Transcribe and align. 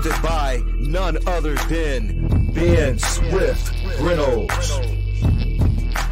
Hosted 0.00 0.22
by 0.22 0.62
none 0.78 1.18
other 1.26 1.56
than 1.68 2.26
Ben 2.54 2.98
Swift 2.98 3.70
Reynolds, 4.00 4.78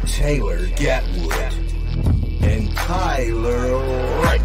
Taylor 0.05 0.67
Gatwood, 0.77 1.53
and 2.43 2.71
Tyler 2.75 3.77
Wright. 4.21 4.41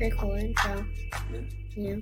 Recording, 0.00 0.54
so 0.56 0.84
yeah. 1.76 1.96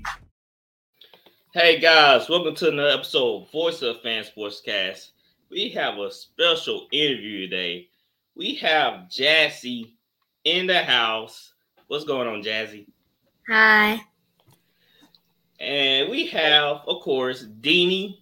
Hey 1.53 1.81
guys, 1.81 2.29
welcome 2.29 2.55
to 2.55 2.69
another 2.69 2.91
episode 2.91 3.43
of 3.43 3.51
Voice 3.51 3.83
of 3.83 4.01
Fan 4.03 4.23
Sportscast. 4.23 5.11
We 5.51 5.69
have 5.70 5.98
a 5.98 6.09
special 6.12 6.87
interview 6.92 7.48
today. 7.48 7.89
We 8.37 8.55
have 8.55 9.09
Jazzy 9.09 9.91
in 10.45 10.69
the 10.69 10.81
house. 10.81 11.55
What's 11.89 12.05
going 12.05 12.29
on, 12.29 12.45
Jazzy? 12.45 12.87
Hi. 13.48 14.01
And 15.59 16.09
we 16.09 16.29
have, 16.29 16.83
of 16.87 17.03
course, 17.03 17.45
Deanie, 17.61 18.19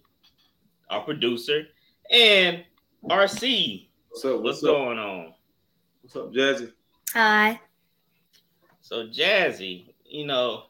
our 0.89 1.01
producer, 1.01 1.65
and 2.09 2.63
RC. 3.05 3.89
What's 4.09 4.25
up? 4.25 4.31
What's 4.41 4.43
What's, 4.43 4.63
up? 4.63 4.69
going 4.71 4.97
on? 4.97 5.33
What's 6.01 6.15
up, 6.15 6.33
Jazzy? 6.33 6.71
Hi. 7.13 7.61
So, 8.81 9.05
Jazzy, 9.05 9.93
you 10.03 10.25
know, 10.25 10.63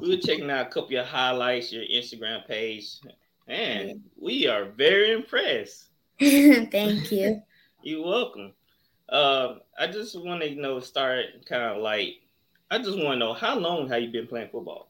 we 0.00 0.10
were 0.10 0.20
checking 0.22 0.50
out 0.50 0.66
a 0.66 0.68
couple 0.68 0.84
of 0.86 0.90
your 0.92 1.04
highlights, 1.04 1.72
your 1.72 1.84
Instagram 1.84 2.46
page, 2.46 2.96
and 3.48 4.02
we 4.20 4.46
are 4.46 4.66
very 4.66 5.12
impressed. 5.12 5.86
Thank 6.20 7.10
you. 7.12 7.42
You're 7.82 8.04
welcome. 8.06 8.52
Um, 9.08 9.60
I 9.78 9.86
just 9.86 10.18
want 10.20 10.42
to 10.42 10.50
you 10.50 10.60
know 10.60 10.80
start 10.80 11.26
kind 11.48 11.62
of 11.62 11.82
like 11.82 12.20
I 12.70 12.78
just 12.78 12.98
want 12.98 13.14
to 13.14 13.16
know 13.18 13.32
how 13.34 13.56
long 13.58 13.88
have 13.88 14.02
you 14.02 14.10
been 14.10 14.26
playing 14.26 14.48
football? 14.50 14.88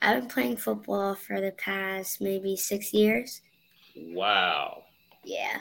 I've 0.00 0.20
been 0.20 0.28
playing 0.28 0.56
football 0.56 1.14
for 1.14 1.40
the 1.40 1.50
past 1.52 2.20
maybe 2.20 2.56
six 2.56 2.92
years. 2.94 3.40
Wow, 3.96 4.84
Yeah. 5.24 5.60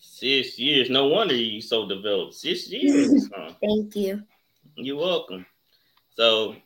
six 0.00 0.58
years. 0.58 0.90
No 0.90 1.06
wonder 1.08 1.34
you 1.34 1.60
so 1.60 1.86
developed. 1.88 2.34
Six 2.34 2.68
years. 2.72 3.28
huh? 3.34 3.52
Thank 3.62 3.94
you. 3.96 4.22
You're 4.76 4.96
welcome. 4.96 5.44
So, 6.14 6.56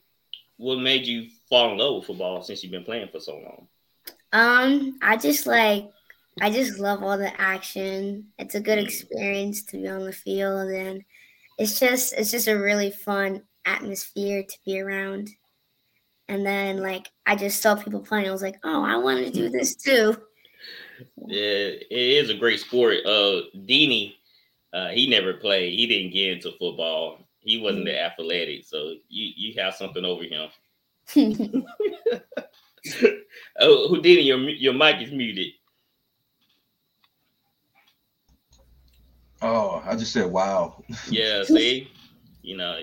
what 0.56 0.78
made 0.78 1.06
you 1.06 1.28
fall 1.48 1.72
in 1.72 1.78
love 1.78 1.96
with 1.96 2.06
football 2.06 2.42
since 2.42 2.62
you've 2.62 2.72
been 2.72 2.84
playing 2.84 3.08
for 3.08 3.20
so 3.20 3.34
long? 3.34 3.68
Um, 4.32 4.98
I 5.02 5.16
just 5.16 5.46
like 5.46 5.90
I 6.40 6.50
just 6.50 6.78
love 6.78 7.02
all 7.02 7.18
the 7.18 7.38
action. 7.40 8.28
It's 8.38 8.54
a 8.54 8.60
good 8.60 8.78
experience 8.78 9.64
to 9.66 9.76
be 9.76 9.88
on 9.88 10.04
the 10.04 10.12
field 10.12 10.70
and 10.70 11.04
it's 11.58 11.78
just 11.78 12.14
it's 12.14 12.30
just 12.30 12.48
a 12.48 12.58
really 12.58 12.90
fun 12.90 13.42
atmosphere 13.64 14.42
to 14.42 14.58
be 14.64 14.80
around. 14.80 15.30
And 16.28 16.46
then 16.46 16.78
like 16.78 17.10
I 17.26 17.36
just 17.36 17.60
saw 17.60 17.74
people 17.74 18.00
playing. 18.00 18.28
I 18.28 18.32
was 18.32 18.42
like, 18.42 18.56
oh, 18.64 18.82
I 18.82 18.96
want 18.96 19.24
to 19.24 19.30
do 19.30 19.50
this 19.50 19.74
too. 19.76 20.16
Yeah, 21.26 21.68
it 21.68 21.86
is 21.90 22.30
a 22.30 22.34
great 22.34 22.60
sport. 22.60 22.98
Uh, 23.04 23.42
Deanie, 23.56 24.14
uh, 24.72 24.88
he 24.88 25.08
never 25.08 25.34
played. 25.34 25.74
He 25.74 25.86
didn't 25.86 26.12
get 26.12 26.32
into 26.32 26.52
football. 26.58 27.21
He 27.42 27.60
wasn't 27.60 27.86
the 27.86 28.00
athletic, 28.00 28.64
so 28.64 28.94
you 29.08 29.32
you 29.36 29.60
have 29.60 29.74
something 29.74 30.04
over 30.04 30.24
him. 30.24 30.48
Oh, 33.60 33.88
Houdini, 33.88 34.22
your 34.22 34.38
your 34.38 34.72
mic 34.72 35.00
is 35.00 35.12
muted. 35.12 35.48
Oh, 39.40 39.82
I 39.84 39.96
just 39.96 40.12
said 40.12 40.30
wow. 40.30 40.82
Yeah, 41.08 41.42
see, 41.44 41.90
you 42.42 42.56
know, 42.56 42.80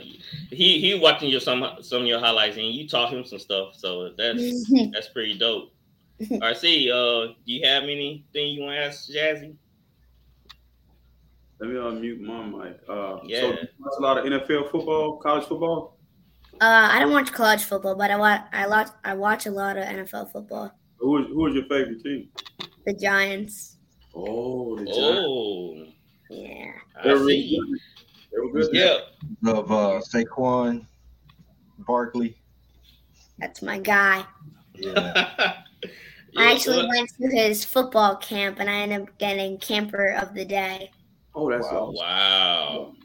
he 0.50 0.80
he 0.80 1.00
watching 1.00 1.30
your 1.30 1.40
some 1.40 1.66
some 1.82 2.02
of 2.02 2.08
your 2.08 2.20
highlights 2.20 2.58
and 2.58 2.68
you 2.68 2.88
taught 2.88 3.12
him 3.12 3.26
some 3.26 3.40
stuff, 3.40 3.76
so 3.76 4.10
that's 4.18 4.72
that's 4.92 5.10
pretty 5.10 5.38
dope. 5.38 5.74
RC, 6.22 6.90
uh, 6.92 7.34
do 7.46 7.54
you 7.54 7.66
have 7.66 7.84
anything 7.84 8.50
you 8.50 8.62
want 8.62 8.76
to 8.76 8.84
ask 8.84 9.10
Jazzy? 9.10 9.56
Let 11.60 11.70
me 11.70 11.76
unmute 11.76 12.22
my 12.22 12.46
mic. 12.46 12.80
Uh, 12.88 13.20
Yeah. 13.26 13.42
So 13.42 13.48
you 13.48 13.68
watch 13.80 13.94
a 13.98 14.02
lot 14.02 14.18
of 14.18 14.26
NFL 14.26 14.72
football, 14.72 15.18
college 15.18 15.46
football. 15.46 15.98
Uh, 16.62 16.90
I 16.92 17.00
don't 17.00 17.12
watch 17.12 17.32
college 17.32 17.64
football, 17.64 17.96
but 17.96 18.12
I 18.12 18.18
watch 18.18 18.42
I 18.52 18.68
watch 18.68 18.90
I 19.04 19.14
watch 19.14 19.46
a 19.46 19.52
lot 19.52 19.78
of 19.78 19.84
NFL 19.84 20.32
football. 20.32 20.74
Who 20.98 21.18
is 21.18 21.28
who 21.28 21.48
is 21.48 21.56
your 21.56 21.64
favorite 21.66 22.04
team? 22.04 22.30
The 22.86 22.94
Giants. 22.94 23.78
Oh, 24.14 24.78
the 24.78 24.86
Giants. 24.86 25.00
Oh, 25.02 25.86
Yeah. 26.30 26.72
I 26.98 27.04
They're 27.04 27.18
really 27.18 27.50
good. 27.50 27.80
They 28.32 28.40
were 28.40 28.52
good. 28.52 28.70
Yeah, 28.74 29.52
Of 29.52 29.72
uh, 29.72 30.02
Saquon 30.02 30.86
Barkley. 31.80 32.38
That's 33.38 33.62
my 33.62 33.80
guy. 33.80 34.26
Yeah. 34.76 35.56
I 36.38 36.52
actually 36.54 36.78
well, 36.78 36.90
went 36.90 37.10
to 37.18 37.28
his 37.28 37.66
football 37.66 38.16
camp 38.18 38.60
and 38.60 38.70
I 38.70 38.82
ended 38.82 39.02
up 39.02 39.18
getting 39.18 39.58
camper 39.58 40.12
of 40.22 40.34
the 40.34 40.46
day. 40.46 40.92
Oh, 41.40 41.50
that's 41.50 41.66
Wow. 41.68 41.80
awesome. 41.80 41.96
wow, 41.96 42.96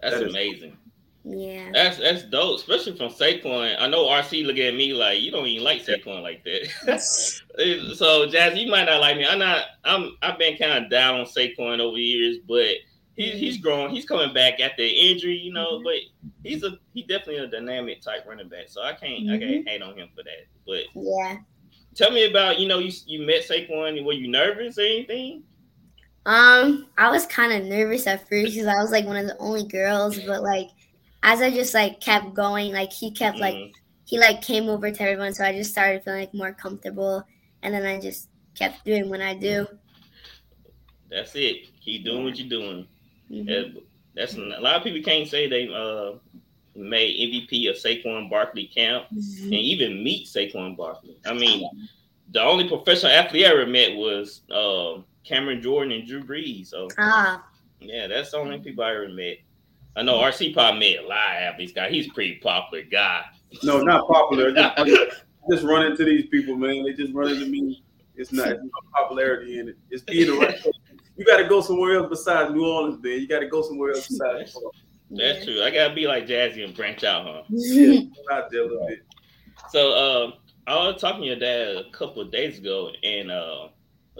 that's 0.00 0.14
That 0.14 0.22
is- 0.26 0.34
amazing. 0.34 0.76
Yeah. 1.22 1.70
That's 1.72 1.98
that's 1.98 2.22
dope, 2.24 2.58
especially 2.60 2.96
from 2.96 3.12
Saquon. 3.12 3.76
I 3.78 3.86
know 3.88 4.06
RC 4.06 4.46
look 4.46 4.56
at 4.56 4.74
me 4.74 4.94
like 4.94 5.20
you 5.20 5.30
don't 5.30 5.46
even 5.46 5.62
like 5.64 5.84
Saquon 5.84 6.22
like 6.22 6.42
that. 6.44 7.00
so 7.96 8.26
Jazz, 8.26 8.58
you 8.58 8.70
might 8.70 8.84
not 8.84 9.00
like 9.00 9.18
me. 9.18 9.26
I'm 9.26 9.38
not. 9.38 9.64
I'm. 9.84 10.16
I've 10.22 10.38
been 10.38 10.56
kind 10.56 10.82
of 10.82 10.90
down 10.90 11.20
on 11.20 11.26
Saquon 11.26 11.78
over 11.78 11.96
the 11.96 12.02
years, 12.02 12.38
but 12.48 12.68
he, 13.16 13.32
he's 13.32 13.58
growing. 13.58 13.94
He's 13.94 14.06
coming 14.06 14.32
back 14.32 14.60
after 14.60 14.82
injury, 14.82 15.36
you 15.36 15.52
know. 15.52 15.72
Mm-hmm. 15.74 15.84
But 15.84 15.94
he's 16.42 16.62
a 16.64 16.78
he 16.94 17.02
definitely 17.02 17.36
a 17.36 17.46
dynamic 17.48 18.00
type 18.00 18.24
running 18.26 18.48
back. 18.48 18.68
So 18.68 18.82
I 18.82 18.94
can't 18.94 19.28
I 19.30 19.38
can't 19.38 19.42
mm-hmm. 19.42 19.68
hate 19.68 19.82
on 19.82 19.98
him 19.98 20.08
for 20.16 20.22
that. 20.22 20.46
But 20.66 20.84
Yeah. 20.94 21.36
tell 21.94 22.10
me 22.12 22.24
about 22.24 22.58
you 22.58 22.66
know 22.66 22.78
you 22.78 22.92
you 23.06 23.26
met 23.26 23.46
Saquon. 23.46 24.02
Were 24.04 24.14
you 24.14 24.28
nervous 24.28 24.78
or 24.78 24.82
anything? 24.82 25.42
Um, 26.26 26.86
I 26.98 27.10
was 27.10 27.26
kind 27.26 27.52
of 27.52 27.68
nervous 27.68 28.06
at 28.06 28.28
first 28.28 28.52
because 28.52 28.66
I 28.66 28.80
was 28.82 28.90
like 28.90 29.06
one 29.06 29.16
of 29.16 29.26
the 29.26 29.38
only 29.38 29.64
girls, 29.66 30.18
but 30.20 30.42
like 30.42 30.68
as 31.22 31.40
I 31.40 31.50
just 31.50 31.74
like 31.74 32.00
kept 32.00 32.34
going, 32.34 32.72
like 32.72 32.92
he 32.92 33.10
kept 33.10 33.38
like 33.38 33.54
Mhm. 33.54 33.72
he 34.04 34.18
like 34.18 34.42
came 34.42 34.68
over 34.68 34.90
to 34.90 35.02
everyone, 35.02 35.32
so 35.34 35.44
I 35.44 35.52
just 35.52 35.70
started 35.72 36.02
feeling 36.04 36.20
like 36.20 36.34
more 36.34 36.52
comfortable, 36.52 37.24
and 37.62 37.74
then 37.74 37.86
I 37.86 38.00
just 38.00 38.28
kept 38.54 38.84
doing 38.84 39.08
what 39.08 39.20
I 39.22 39.34
do. 39.34 39.66
That's 41.10 41.34
it. 41.34 41.68
Keep 41.80 42.04
doing 42.04 42.24
what 42.24 42.38
you're 42.38 42.48
doing. 42.48 42.86
Mhm. 43.30 43.82
That's 44.14 44.34
a 44.34 44.40
lot 44.40 44.76
of 44.76 44.82
people 44.84 45.02
can't 45.02 45.28
say 45.28 45.46
they 45.48 45.68
uh 45.68 46.18
made 46.74 47.16
MVP 47.18 47.66
of 47.68 47.76
Saquon 47.76 48.30
Barkley 48.30 48.66
camp 48.66 49.06
and 49.10 49.54
even 49.54 50.04
meet 50.04 50.26
Saquon 50.26 50.76
Barkley. 50.76 51.16
I 51.24 51.32
mean, 51.34 51.68
the 52.30 52.42
only 52.42 52.68
professional 52.68 53.12
athlete 53.12 53.46
I 53.46 53.48
ever 53.50 53.66
met 53.66 53.96
was 53.96 54.42
um 54.50 55.04
Cameron 55.24 55.62
Jordan 55.62 55.92
and 55.92 56.06
Drew 56.06 56.22
Brees. 56.22 56.68
So 56.68 56.88
Ah, 56.98 57.44
yeah, 57.80 58.06
that's 58.06 58.30
the 58.30 58.38
only 58.38 58.58
people 58.58 58.84
I 58.84 58.92
ever 58.92 59.08
met. 59.08 59.38
I 59.96 60.02
know 60.02 60.18
RC 60.18 60.54
probably 60.54 60.80
met 60.80 61.04
a 61.04 61.08
lot 61.08 61.36
of 61.36 61.42
athletes. 61.42 61.72
Guy, 61.72 61.90
he's 61.90 62.06
a 62.06 62.12
pretty 62.12 62.36
popular 62.36 62.84
guy. 62.84 63.24
No, 63.62 63.80
not 63.80 64.06
popular. 64.06 64.52
Just, 64.52 65.24
just 65.50 65.64
run 65.64 65.84
into 65.86 66.04
these 66.04 66.26
people, 66.26 66.56
man. 66.56 66.84
They 66.84 66.92
just 66.92 67.12
run 67.12 67.30
into 67.30 67.46
me. 67.46 67.82
It's 68.14 68.32
not 68.32 68.48
it's 68.48 68.62
no 68.62 68.70
popularity 68.94 69.58
in 69.58 69.68
it. 69.70 69.78
It's 69.90 70.04
either 70.08 70.38
right. 70.38 70.56
You 71.16 71.24
got 71.24 71.38
to 71.38 71.48
go 71.48 71.60
somewhere 71.60 71.96
else 71.96 72.08
besides 72.08 72.52
New 72.52 72.64
Orleans, 72.64 73.02
man. 73.02 73.20
You 73.20 73.28
got 73.28 73.40
to 73.40 73.48
go 73.48 73.62
somewhere 73.62 73.92
else 73.92 74.08
besides. 74.08 74.56
That's 75.10 75.44
true. 75.44 75.62
I 75.62 75.70
gotta 75.70 75.94
be 75.94 76.06
like 76.06 76.26
Jazzy 76.26 76.64
and 76.64 76.74
branch 76.74 77.02
out, 77.02 77.26
huh? 77.26 77.42
Yeah, 77.48 78.02
out 78.30 78.50
there 78.50 78.62
a 78.62 78.68
little 78.68 78.86
bit. 78.86 79.02
So 79.70 80.24
um, 80.26 80.34
I 80.68 80.76
was 80.76 81.00
talking 81.00 81.22
to 81.22 81.26
your 81.26 81.36
dad 81.36 81.84
a 81.84 81.90
couple 81.90 82.22
of 82.22 82.30
days 82.30 82.58
ago, 82.58 82.90
and 83.02 83.30
uh, 83.30 83.68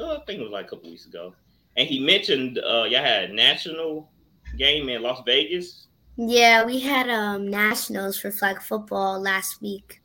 well, 0.01 0.17
I 0.17 0.25
think 0.25 0.41
it 0.41 0.43
was 0.43 0.53
like 0.53 0.67
a 0.67 0.71
couple 0.71 0.91
weeks 0.91 1.07
ago, 1.07 1.35
and 1.77 1.87
he 1.87 2.01
mentioned 2.01 2.59
uh, 2.59 2.85
y'all 2.85 3.03
had 3.03 3.31
a 3.31 3.33
national 3.33 4.11
game 4.57 4.89
in 4.89 5.03
Las 5.03 5.23
Vegas. 5.27 5.87
Yeah, 6.17 6.65
we 6.65 6.81
had 6.81 7.09
um 7.09 7.49
nationals 7.49 8.19
for 8.19 8.31
flag 8.31 8.61
football 8.61 9.21
last 9.21 9.63
week. 9.63 10.01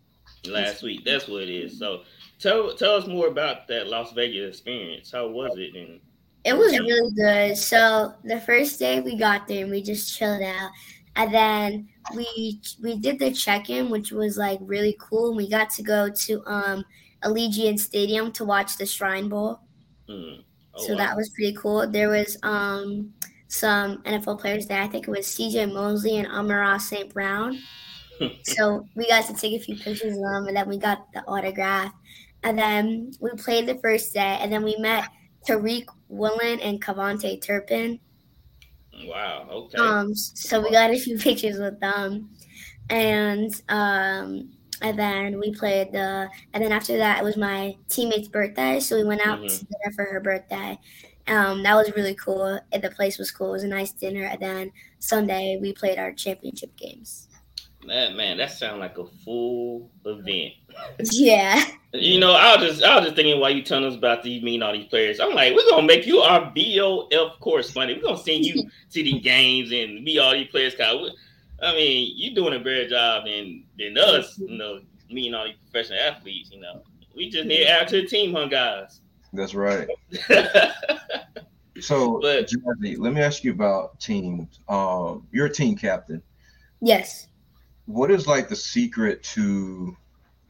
Last 0.47 0.83
week, 0.83 1.03
that's 1.03 1.27
what 1.27 1.43
it 1.43 1.49
is. 1.49 1.79
So 1.79 2.03
tell 2.39 2.73
tell 2.75 2.95
us 2.95 3.07
more 3.07 3.27
about 3.27 3.67
that 3.67 3.87
Las 3.87 4.13
Vegas 4.13 4.49
experience. 4.49 5.11
How 5.11 5.27
was 5.27 5.57
it? 5.57 5.75
And 5.75 5.99
It 6.43 6.55
was 6.55 6.77
really 6.77 7.11
good. 7.15 7.57
So 7.57 8.13
the 8.23 8.39
first 8.41 8.79
day 8.79 9.01
we 9.01 9.17
got 9.17 9.47
there, 9.47 9.63
and 9.63 9.71
we 9.71 9.81
just 9.81 10.15
chilled 10.17 10.43
out, 10.43 10.69
and 11.15 11.33
then 11.33 11.89
we 12.15 12.61
we 12.81 12.97
did 12.97 13.19
the 13.19 13.31
check-in, 13.31 13.89
which 13.89 14.11
was 14.11 14.37
like 14.37 14.59
really 14.61 14.95
cool. 14.99 15.29
And 15.29 15.37
we 15.37 15.49
got 15.49 15.69
to 15.71 15.83
go 15.83 16.09
to 16.09 16.43
um 16.45 16.85
Allegiant 17.23 17.79
Stadium 17.79 18.31
to 18.33 18.45
watch 18.45 18.77
the 18.77 18.85
Shrine 18.85 19.27
Bowl. 19.27 19.59
Mm, 20.09 20.43
oh, 20.73 20.85
so 20.85 20.93
wow. 20.93 20.97
that 20.97 21.15
was 21.15 21.29
pretty 21.29 21.55
cool. 21.55 21.87
There 21.87 22.09
was 22.09 22.37
um 22.43 23.13
some 23.47 24.01
NFL 24.03 24.39
players 24.39 24.67
there. 24.67 24.81
I 24.81 24.87
think 24.87 25.07
it 25.07 25.11
was 25.11 25.27
CJ 25.27 25.71
Mosley 25.71 26.17
and 26.17 26.27
Amon-Ra 26.27 26.77
St. 26.77 27.13
Brown. 27.13 27.57
so 28.43 28.87
we 28.95 29.07
got 29.07 29.25
to 29.27 29.33
take 29.33 29.61
a 29.61 29.63
few 29.63 29.75
pictures 29.75 30.15
of 30.15 30.21
them 30.21 30.47
and 30.47 30.57
then 30.57 30.67
we 30.67 30.77
got 30.77 31.11
the 31.13 31.21
autograph. 31.27 31.93
And 32.43 32.57
then 32.57 33.11
we 33.19 33.31
played 33.31 33.67
the 33.67 33.75
first 33.75 34.13
day 34.13 34.37
and 34.41 34.51
then 34.51 34.63
we 34.63 34.75
met 34.77 35.07
Tariq 35.47 35.85
Woolen 36.09 36.59
and 36.59 36.81
KaVontae 36.81 37.41
Turpin. 37.41 37.99
wow. 39.07 39.47
Okay. 39.49 39.77
Um 39.77 40.15
so 40.15 40.61
we 40.61 40.71
got 40.71 40.91
a 40.91 40.99
few 40.99 41.17
pictures 41.27 41.59
with 41.59 41.79
them. 41.79 42.29
And 42.89 43.53
um 43.69 44.54
and 44.81 44.97
then 44.99 45.39
we 45.39 45.53
played 45.53 45.91
the 45.91 46.29
and 46.53 46.63
then 46.63 46.71
after 46.71 46.97
that 46.97 47.19
it 47.19 47.23
was 47.23 47.37
my 47.37 47.75
teammate's 47.89 48.27
birthday. 48.27 48.79
So 48.79 48.95
we 48.97 49.03
went 49.03 49.25
out 49.25 49.39
Mhm. 49.39 49.47
to 49.49 49.65
dinner 49.65 49.93
for 49.95 50.05
her 50.05 50.19
birthday. 50.19 50.77
Um 51.27 51.63
that 51.63 51.75
was 51.75 51.91
really 51.95 52.15
cool. 52.15 52.59
And 52.71 52.81
the 52.83 52.91
place 52.91 53.17
was 53.17 53.31
cool. 53.31 53.49
It 53.49 53.53
was 53.53 53.63
a 53.63 53.67
nice 53.67 53.91
dinner. 53.91 54.23
And 54.25 54.39
then 54.41 54.71
Sunday 54.99 55.57
we 55.61 55.73
played 55.73 55.97
our 55.99 56.11
championship 56.13 56.75
games. 56.77 57.27
that 57.87 58.15
man, 58.15 58.37
that 58.37 58.51
sounds 58.51 58.79
like 58.79 58.97
a 58.97 59.05
full 59.23 59.91
event. 60.05 60.53
Yeah. 61.11 61.63
You 61.93 62.19
know, 62.19 62.33
I 62.33 62.57
was 62.57 62.67
just 62.71 62.83
I 62.83 62.95
was 62.95 63.05
just 63.05 63.15
thinking 63.15 63.39
while 63.39 63.51
you 63.51 63.61
telling 63.61 63.85
us 63.85 63.95
about 63.95 64.21
these 64.21 64.43
meeting 64.43 64.61
all 64.63 64.73
these 64.73 64.87
players. 64.87 65.19
I'm 65.21 65.33
like, 65.33 65.55
we're 65.55 65.69
gonna 65.69 65.87
make 65.87 66.05
you 66.05 66.19
our 66.19 66.51
VOF 66.53 67.39
correspondent. 67.39 68.01
We're 68.01 68.09
gonna 68.09 68.21
send 68.23 68.43
you 68.43 68.55
to 68.91 69.03
these 69.03 69.23
games 69.23 69.71
and 69.71 70.03
be 70.03 70.19
all 70.19 70.33
these 70.33 70.47
players. 70.49 70.73
We- 70.77 71.15
I 71.61 71.73
mean, 71.73 72.13
you're 72.15 72.35
doing 72.35 72.59
a 72.59 72.63
better 72.63 72.87
job 72.87 73.25
than 73.25 73.63
than 73.77 73.97
us. 73.97 74.37
You 74.37 74.57
know, 74.57 74.81
meeting 75.09 75.33
all 75.33 75.45
these 75.45 75.55
professional 75.71 75.99
athletes. 75.99 76.51
You 76.51 76.61
know, 76.61 76.83
we 77.15 77.29
just 77.29 77.45
need 77.47 77.63
to 77.63 77.69
add 77.69 77.87
to 77.89 78.01
the 78.01 78.07
team, 78.07 78.33
huh, 78.33 78.47
guys? 78.47 79.01
That's 79.33 79.53
right. 79.55 79.87
So, 81.81 82.19
But- 82.21 82.47
Jazzy, 82.47 82.97
let 82.97 83.13
me 83.13 83.21
ask 83.21 83.43
you 83.43 83.51
about 83.51 83.99
teams. 83.99 84.59
Um, 84.69 85.27
you're 85.31 85.47
a 85.47 85.53
team 85.53 85.75
captain. 85.75 86.21
Yes. 86.81 87.27
What 87.85 88.11
is 88.11 88.27
like 88.27 88.47
the 88.49 88.55
secret 88.55 89.23
to, 89.23 89.95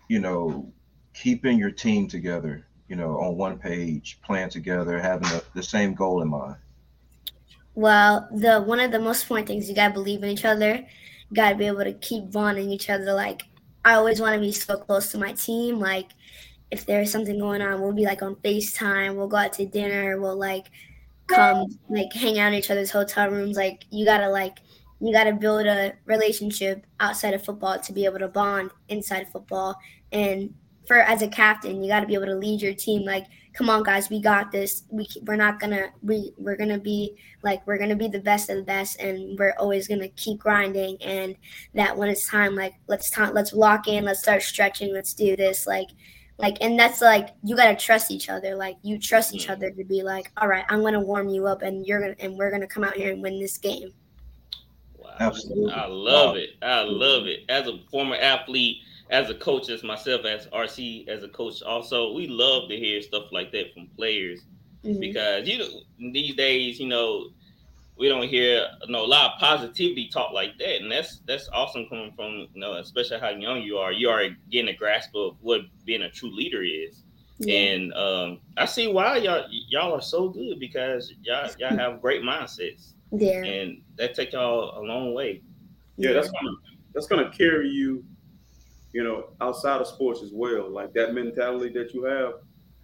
you 0.07 0.19
know, 0.19 0.71
keeping 1.13 1.57
your 1.57 1.71
team 1.71 2.07
together? 2.07 2.65
You 2.87 2.95
know, 2.95 3.19
on 3.19 3.35
one 3.35 3.57
page, 3.57 4.19
playing 4.23 4.49
together, 4.51 4.99
having 4.99 5.27
the, 5.29 5.43
the 5.55 5.63
same 5.63 5.95
goal 5.95 6.21
in 6.21 6.29
mind. 6.29 6.57
Well, 7.75 8.27
the 8.31 8.61
one 8.61 8.79
of 8.79 8.91
the 8.91 8.99
most 8.99 9.23
important 9.23 9.47
things 9.47 9.69
you 9.69 9.75
gotta 9.75 9.93
believe 9.93 10.23
in 10.23 10.29
each 10.29 10.45
other. 10.45 10.75
You 10.75 11.35
gotta 11.35 11.55
be 11.55 11.67
able 11.67 11.83
to 11.83 11.93
keep 11.93 12.31
bonding 12.31 12.69
each 12.69 12.89
other. 12.89 13.13
Like 13.13 13.43
I 13.83 13.93
always 13.95 14.19
want 14.21 14.35
to 14.35 14.39
be 14.39 14.51
so 14.51 14.77
close 14.77 15.11
to 15.11 15.17
my 15.17 15.33
team. 15.33 15.79
Like 15.79 16.11
if 16.71 16.85
there's 16.85 17.11
something 17.11 17.37
going 17.37 17.61
on, 17.61 17.81
we'll 17.81 17.93
be 17.93 18.05
like 18.05 18.21
on 18.21 18.35
FaceTime. 18.37 19.15
We'll 19.15 19.27
go 19.27 19.37
out 19.37 19.53
to 19.53 19.65
dinner. 19.65 20.19
We'll 20.19 20.37
like 20.37 20.67
come 21.27 21.67
like 21.89 22.13
hang 22.13 22.39
out 22.39 22.53
in 22.53 22.59
each 22.59 22.71
other's 22.71 22.91
hotel 22.91 23.29
rooms. 23.29 23.57
Like 23.57 23.85
you 23.91 24.05
gotta 24.05 24.29
like 24.29 24.59
you 25.01 25.11
gotta 25.11 25.33
build 25.33 25.65
a 25.67 25.93
relationship 26.05 26.85
outside 26.99 27.33
of 27.33 27.43
football 27.43 27.79
to 27.79 27.93
be 27.93 28.05
able 28.05 28.19
to 28.19 28.27
bond 28.27 28.71
inside 28.87 29.27
football. 29.31 29.75
And 30.11 30.53
for 30.87 30.97
as 30.97 31.21
a 31.21 31.27
captain, 31.27 31.83
you 31.83 31.89
gotta 31.89 32.07
be 32.07 32.13
able 32.13 32.27
to 32.27 32.35
lead 32.35 32.61
your 32.61 32.73
team. 32.73 33.03
Like, 33.03 33.25
come 33.55 33.69
on, 33.69 33.83
guys, 33.83 34.09
we 34.09 34.19
got 34.21 34.51
this. 34.51 34.83
We 34.89 35.07
we're 35.23 35.37
not 35.37 35.59
gonna 35.59 35.87
we 36.03 36.33
we're 36.37 36.57
gonna 36.57 36.77
be 36.79 37.15
like 37.41 37.65
we're 37.65 37.77
gonna 37.77 37.95
be 37.95 38.07
the 38.07 38.19
best 38.19 38.49
of 38.49 38.57
the 38.57 38.63
best 38.63 38.99
and 38.99 39.39
we're 39.39 39.55
always 39.57 39.87
gonna 39.87 40.09
keep 40.09 40.39
grinding 40.39 40.97
and 41.01 41.35
that 41.73 41.95
when 41.97 42.09
it's 42.09 42.27
time 42.27 42.55
like 42.55 42.73
let's 42.87 43.09
time 43.09 43.33
let's 43.33 43.53
lock 43.53 43.87
in 43.87 44.03
let's 44.03 44.21
start 44.21 44.43
stretching 44.43 44.93
let's 44.93 45.13
do 45.13 45.35
this 45.35 45.65
like 45.65 45.87
like 46.37 46.57
and 46.59 46.77
that's 46.77 47.01
like 47.01 47.29
you 47.43 47.55
gotta 47.55 47.75
trust 47.75 48.11
each 48.11 48.29
other 48.29 48.55
like 48.55 48.75
you 48.81 48.99
trust 48.99 49.33
each 49.33 49.49
other 49.49 49.71
to 49.71 49.83
be 49.85 50.03
like 50.03 50.31
all 50.37 50.47
right 50.47 50.65
i'm 50.69 50.81
gonna 50.81 50.99
warm 50.99 51.29
you 51.29 51.47
up 51.47 51.61
and 51.61 51.85
you're 51.85 52.01
gonna 52.01 52.15
and 52.19 52.35
we're 52.35 52.51
gonna 52.51 52.67
come 52.67 52.83
out 52.83 52.93
here 52.95 53.13
and 53.13 53.21
win 53.21 53.39
this 53.39 53.57
game 53.57 53.93
Wow. 54.97 55.27
Absolutely. 55.27 55.71
I 55.71 55.85
love 55.85 56.35
Wow. 56.35 56.41
it. 56.41 56.49
I 56.61 56.81
love 56.81 57.27
it. 57.27 57.41
As 57.47 57.67
a 57.67 57.77
former 57.91 58.15
athlete, 58.15 58.77
as 59.09 59.29
a 59.29 59.35
coach, 59.35 59.69
as 59.69 59.83
myself, 59.83 60.25
as 60.25 60.47
RC, 60.47 61.07
as 61.07 61.23
a 61.23 61.27
coach, 61.29 61.61
also, 61.61 62.13
we 62.13 62.27
love 62.27 62.69
to 62.69 62.75
hear 62.75 63.01
stuff 63.01 63.25
like 63.31 63.51
that 63.51 63.73
from 63.73 63.87
players 63.95 64.41
Mhm. 64.83 64.99
because 64.99 65.47
you 65.47 65.57
know 65.57 66.11
these 66.11 66.35
days, 66.35 66.79
you 66.79 66.87
know, 66.87 67.29
we 67.97 68.09
don't 68.09 68.27
hear 68.27 68.67
you 68.85 68.91
know, 68.91 69.05
a 69.05 69.07
lot 69.07 69.33
of 69.33 69.39
positivity 69.39 70.09
talk 70.09 70.33
like 70.33 70.57
that, 70.59 70.81
and 70.81 70.91
that's 70.91 71.19
that's 71.27 71.47
awesome 71.53 71.87
coming 71.87 72.11
from 72.15 72.47
you 72.53 72.59
know, 72.59 72.73
especially 72.73 73.19
how 73.19 73.29
young 73.29 73.61
you 73.61 73.77
are. 73.77 73.91
You 73.93 74.09
are 74.09 74.25
getting 74.51 74.69
a 74.69 74.77
grasp 74.77 75.15
of 75.15 75.37
what 75.41 75.61
being 75.85 76.01
a 76.03 76.09
true 76.11 76.33
leader 76.35 76.63
is. 76.63 77.03
Yeah. 77.39 77.53
And 77.55 77.93
um, 77.93 78.39
I 78.57 78.65
see 78.65 78.87
why 78.87 79.17
y'all 79.17 79.45
y'all 79.49 79.93
are 79.93 80.01
so 80.01 80.29
good 80.29 80.59
because 80.59 81.13
y'all 81.21 81.49
y'all 81.59 81.77
have 81.77 82.01
great 82.01 82.21
mindsets, 82.21 82.93
yeah 83.11 83.43
and 83.43 83.81
that 83.97 84.13
take 84.13 84.33
y'all 84.33 84.77
a 84.79 84.83
long 84.83 85.13
way. 85.13 85.41
Yeah, 85.97 86.13
that's 86.13 86.29
gonna 86.31 86.55
that's 86.93 87.07
gonna 87.07 87.29
carry 87.31 87.69
you, 87.69 88.03
you 88.95 89.03
know, 89.03 89.35
outside 89.41 89.81
of 89.81 89.87
sports 89.87 90.21
as 90.23 90.31
well. 90.33 90.71
Like 90.71 90.93
that 90.93 91.13
mentality 91.13 91.71
that 91.73 91.93
you 91.93 92.05
have, 92.05 92.33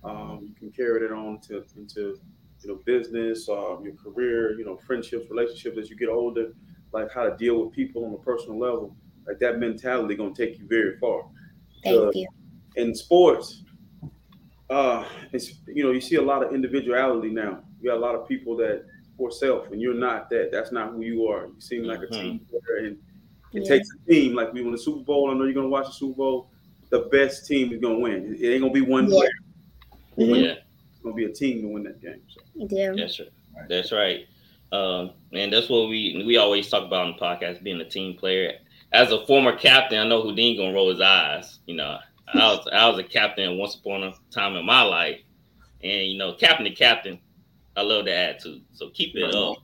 um, 0.03 0.45
you 0.47 0.53
can 0.55 0.71
carry 0.71 1.05
it 1.05 1.11
on 1.11 1.39
to 1.47 1.65
into 1.77 2.19
you 2.61 2.69
know 2.69 2.81
business, 2.85 3.49
um, 3.49 3.83
your 3.85 3.95
career, 3.95 4.57
you 4.59 4.65
know, 4.65 4.77
friendships, 4.77 5.29
relationships 5.29 5.77
as 5.79 5.89
you 5.89 5.97
get 5.97 6.09
older. 6.09 6.53
Like 6.93 7.11
how 7.13 7.23
to 7.29 7.35
deal 7.37 7.63
with 7.63 7.73
people 7.73 8.05
on 8.05 8.13
a 8.13 8.17
personal 8.19 8.59
level. 8.59 8.97
Like 9.27 9.39
that 9.39 9.59
mentality 9.59 10.15
gonna 10.15 10.35
take 10.35 10.59
you 10.59 10.67
very 10.67 10.97
far. 10.99 11.31
thank 11.83 12.09
uh, 12.09 12.11
you 12.15 12.27
in 12.75 12.95
sports, 12.95 13.63
uh, 14.69 15.07
it's 15.33 15.59
you 15.67 15.83
know 15.83 15.91
you 15.91 16.01
see 16.01 16.15
a 16.15 16.21
lot 16.21 16.43
of 16.45 16.53
individuality 16.53 17.29
now. 17.29 17.63
You 17.79 17.89
got 17.89 17.97
a 17.97 17.99
lot 17.99 18.15
of 18.15 18.27
people 18.27 18.55
that 18.57 18.85
for 19.17 19.31
self, 19.31 19.67
and 19.71 19.81
you're 19.81 19.93
not 19.93 20.29
that. 20.29 20.49
That's 20.51 20.71
not 20.71 20.91
who 20.93 21.01
you 21.01 21.27
are. 21.27 21.47
You 21.47 21.59
seem 21.59 21.83
like 21.83 22.01
a 22.01 22.07
Mhm. 22.09 22.11
team 22.11 22.45
player, 22.49 22.85
and 22.87 23.01
it 23.53 23.63
Yeah. 23.63 23.67
takes 23.69 23.89
a 23.93 24.09
team. 24.11 24.33
Like 24.35 24.53
we 24.53 24.61
won 24.61 24.71
the 24.71 24.77
Super 24.77 25.03
Bowl. 25.03 25.29
I 25.29 25.33
know 25.33 25.43
you're 25.43 25.53
gonna 25.53 25.67
watch 25.69 25.87
the 25.87 25.93
Super 25.93 26.15
Bowl. 26.17 26.49
The 26.89 27.01
best 27.11 27.47
team 27.47 27.71
is 27.71 27.79
gonna 27.79 27.99
win. 27.99 28.35
It 28.39 28.47
ain't 28.47 28.61
gonna 28.61 28.73
be 28.73 28.81
one 28.81 29.09
Yeah. 29.09 29.17
player. 29.17 29.29
Mhm. 30.17 30.43
Yeah. 30.43 30.55
It's 30.91 30.99
gonna 31.03 31.15
be 31.15 31.25
a 31.25 31.31
team 31.33 31.61
to 31.61 31.67
win 31.69 31.83
that 31.83 32.01
game. 32.01 32.21
So. 32.29 32.41
yeah 32.69 32.93
That's 32.95 33.19
right. 33.19 33.29
That's 33.69 33.91
right. 33.91 34.27
Um, 34.71 35.11
and 35.33 35.51
that's 35.51 35.69
what 35.69 35.89
we 35.89 36.23
we 36.25 36.37
always 36.37 36.69
talk 36.69 36.85
about 36.85 37.05
on 37.07 37.13
the 37.13 37.17
podcast, 37.17 37.61
being 37.63 37.81
a 37.81 37.89
team 37.89 38.15
player. 38.15 38.53
As 38.93 39.11
a 39.11 39.25
former 39.25 39.55
captain, 39.55 39.99
I 39.99 40.07
know 40.07 40.21
Houdin 40.21 40.57
gonna 40.57 40.73
roll 40.73 40.89
his 40.89 41.01
eyes. 41.01 41.59
You 41.65 41.75
know, 41.75 41.97
I 42.33 42.37
was 42.37 42.67
I 42.71 42.87
was 42.89 42.99
a 42.99 43.03
captain 43.03 43.57
once 43.57 43.75
upon 43.75 44.03
a 44.03 44.13
time 44.31 44.55
in 44.55 44.65
my 44.65 44.81
life, 44.81 45.19
and 45.83 46.07
you 46.07 46.17
know, 46.17 46.33
captain 46.33 46.65
to 46.65 46.71
captain, 46.71 47.19
I 47.75 47.81
love 47.81 48.05
the 48.05 48.13
attitude. 48.15 48.63
So 48.73 48.89
keep 48.89 49.15
it 49.15 49.33
up. 49.35 49.57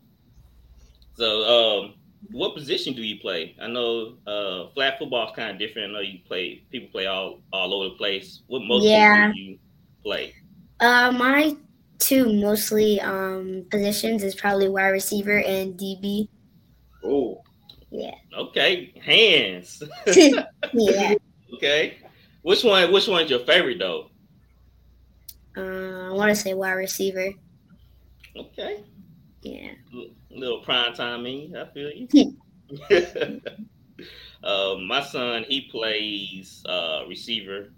So, 1.15 1.83
um, 1.83 1.93
what 2.31 2.55
position 2.55 2.93
do 2.93 3.03
you 3.03 3.19
play? 3.19 3.55
I 3.61 3.67
know 3.67 4.17
uh, 4.27 4.69
flag 4.73 4.99
football 4.99 5.27
is 5.27 5.35
kind 5.35 5.51
of 5.51 5.59
different. 5.59 5.91
I 5.91 5.93
know 5.93 5.99
you 6.01 6.19
play 6.27 6.65
people 6.71 6.89
play 6.91 7.05
all 7.07 7.43
all 7.51 7.73
over 7.73 7.89
the 7.89 7.95
place. 7.95 8.43
What 8.47 8.63
most 8.63 8.91
Yeah. 8.91 9.31
do 9.31 9.39
you 9.39 9.59
play? 10.03 10.35
uh 10.79 11.11
my 11.11 11.55
two 11.99 12.31
mostly 12.41 12.99
um 13.01 13.65
positions 13.69 14.23
is 14.23 14.35
probably 14.35 14.69
wide 14.69 14.89
receiver 14.89 15.39
and 15.39 15.77
db 15.77 16.27
Oh, 17.03 17.41
yeah 17.91 18.15
Okay, 18.33 18.93
hands. 19.03 19.81
yeah 20.73 21.15
Okay. 21.53 21.97
Which 22.41 22.63
one? 22.63 22.91
Which 22.91 23.07
one's 23.07 23.29
your 23.29 23.39
favorite 23.45 23.79
though? 23.79 24.11
uh, 25.57 26.09
i 26.09 26.11
want 26.11 26.29
to 26.29 26.35
say 26.35 26.53
wide 26.53 26.73
receiver 26.73 27.33
Okay. 28.35 28.85
yeah 29.41 29.73
L- 29.93 30.15
little 30.37 30.61
prime 30.61 30.93
time 30.93 31.23
me. 31.23 31.53
I 31.57 31.65
feel 31.73 31.91
you. 31.91 32.35
uh, 34.43 34.75
my 34.87 35.01
son, 35.01 35.45
he 35.47 35.61
plays 35.61 36.63
uh, 36.67 37.03
receiver. 37.07 37.69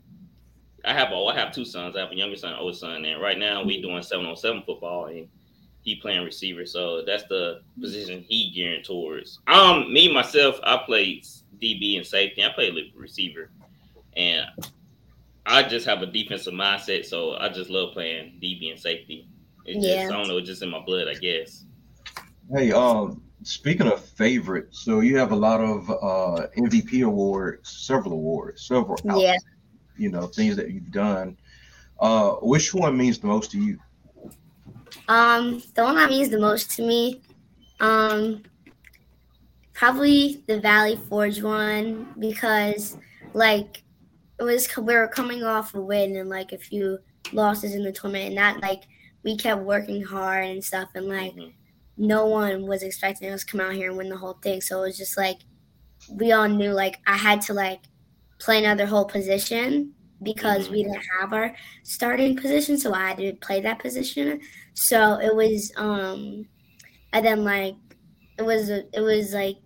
I 0.86 0.94
have 0.94 1.10
oh, 1.12 1.28
I 1.28 1.36
have 1.36 1.54
two 1.54 1.66
sons. 1.66 1.96
I 1.96 2.02
have 2.02 2.12
a 2.12 2.16
younger 2.16 2.38
son, 2.38 2.54
older 2.54 2.76
son, 2.76 3.06
and 3.06 3.22
right 3.22 3.38
now 3.38 3.64
we 3.64 3.82
doing 3.82 4.02
seven 4.02 4.26
on 4.26 4.36
seven 4.36 4.64
football, 4.66 5.06
and 5.08 5.28
he 5.82 5.96
playing 5.96 6.24
receiver. 6.24 6.66
So 6.66 7.04
that's 7.04 7.24
the 7.24 7.62
position 7.80 8.24
he 8.28 8.52
gearing 8.52 8.84
towards. 8.84 9.40
Um, 9.48 9.92
me 9.92 10.14
myself, 10.14 10.60
I 10.64 10.78
played 10.86 11.26
DB 11.62 11.98
and 11.98 12.06
safety. 12.06 12.44
I 12.44 12.50
played 12.50 12.76
receiver, 12.96 13.50
and 14.16 14.46
I 15.46 15.64
just 15.64 15.86
have 15.86 16.02
a 16.02 16.06
defensive 16.06 16.54
mindset. 16.54 17.06
So 17.06 17.36
I 17.38 17.50
just 17.50 17.70
love 17.70 17.94
playing 17.94 18.40
DB 18.42 18.72
and 18.72 18.80
safety. 18.80 19.28
It 19.66 19.76
just, 19.76 19.88
Yeah. 19.88 20.08
I 20.10 20.18
don't 20.18 20.28
know, 20.28 20.38
it's 20.38 20.48
just 20.48 20.64
in 20.64 20.70
my 20.70 20.80
blood, 20.80 21.08
I 21.08 21.16
guess. 21.16 21.66
Hey, 22.52 22.72
um, 22.72 23.22
speaking 23.44 23.88
of 23.88 24.04
favorites, 24.04 24.80
so 24.80 25.02
you 25.02 25.18
have 25.18 25.32
a 25.32 25.36
lot 25.36 25.62
of 25.62 25.90
uh, 25.90 26.48
MVP 26.58 27.06
awards, 27.06 27.70
several 27.70 28.14
awards, 28.14 28.66
several, 28.66 28.98
Yeah. 29.22 29.36
you 29.98 30.10
know, 30.10 30.28
things 30.28 30.56
that 30.56 30.72
you've 30.72 30.92
done. 30.92 31.38
Uh, 32.00 32.32
which 32.42 32.74
one 32.74 32.98
means 32.98 33.20
the 33.20 33.28
most 33.28 33.52
to 33.52 33.60
you? 33.60 33.78
Um, 35.08 35.62
the 35.76 35.84
one 35.84 35.96
that 35.96 36.10
means 36.10 36.30
the 36.30 36.40
most 36.40 36.72
to 36.72 36.82
me, 36.88 37.22
um, 37.80 38.42
probably 39.74 40.44
the 40.48 40.60
Valley 40.60 40.96
Forge 41.08 41.42
one 41.42 42.14
because 42.20 42.98
like 43.34 43.84
it 44.40 44.44
was 44.44 44.68
we 44.78 44.94
were 44.96 45.08
coming 45.08 45.44
off 45.44 45.74
a 45.76 45.82
win 45.82 46.16
and 46.18 46.30
like 46.30 46.52
a 46.52 46.58
few 46.58 46.98
losses 47.32 47.76
in 47.76 47.84
the 47.84 47.92
tournament 47.92 48.30
and 48.30 48.38
that 48.38 48.62
like 48.62 48.84
we 49.24 49.38
kept 49.38 49.62
working 49.62 50.02
hard 50.04 50.46
and 50.46 50.64
stuff 50.64 50.90
and 50.96 51.08
like 51.08 51.34
Mhm. 51.36 51.54
No 52.00 52.28
one 52.28 52.68
was 52.68 52.84
expecting 52.84 53.32
us 53.32 53.42
to 53.46 53.48
come 53.52 53.62
out 53.62 53.74
here 53.76 53.90
and 53.90 53.98
win 53.98 54.10
the 54.10 54.18
whole 54.18 54.40
thing. 54.44 54.62
So 54.62 54.80
it 54.84 54.88
was 54.88 54.98
just 55.00 55.18
like 55.18 55.40
we 56.12 56.32
all 56.32 56.48
knew 56.50 56.72
like 56.72 56.98
I 57.08 57.18
had 57.18 57.42
to 57.44 57.54
like 57.54 57.82
play 58.40 58.60
another 58.64 58.86
whole 58.88 59.06
position 59.06 59.94
because 60.24 60.70
we 60.70 60.84
didn't 60.84 61.04
have 61.22 61.34
our 61.34 61.56
starting 61.84 62.38
position, 62.38 62.78
so 62.78 62.94
I 62.94 63.10
had 63.10 63.18
to 63.20 63.34
play 63.42 63.62
that 63.62 63.80
position. 63.80 64.42
So 64.76 65.20
it 65.20 65.36
was 65.36 65.72
um 65.78 66.48
and 67.14 67.26
then 67.26 67.44
like 67.46 67.76
it 68.40 68.44
was 68.44 68.70
it 68.70 69.02
was 69.02 69.34
like 69.34 69.58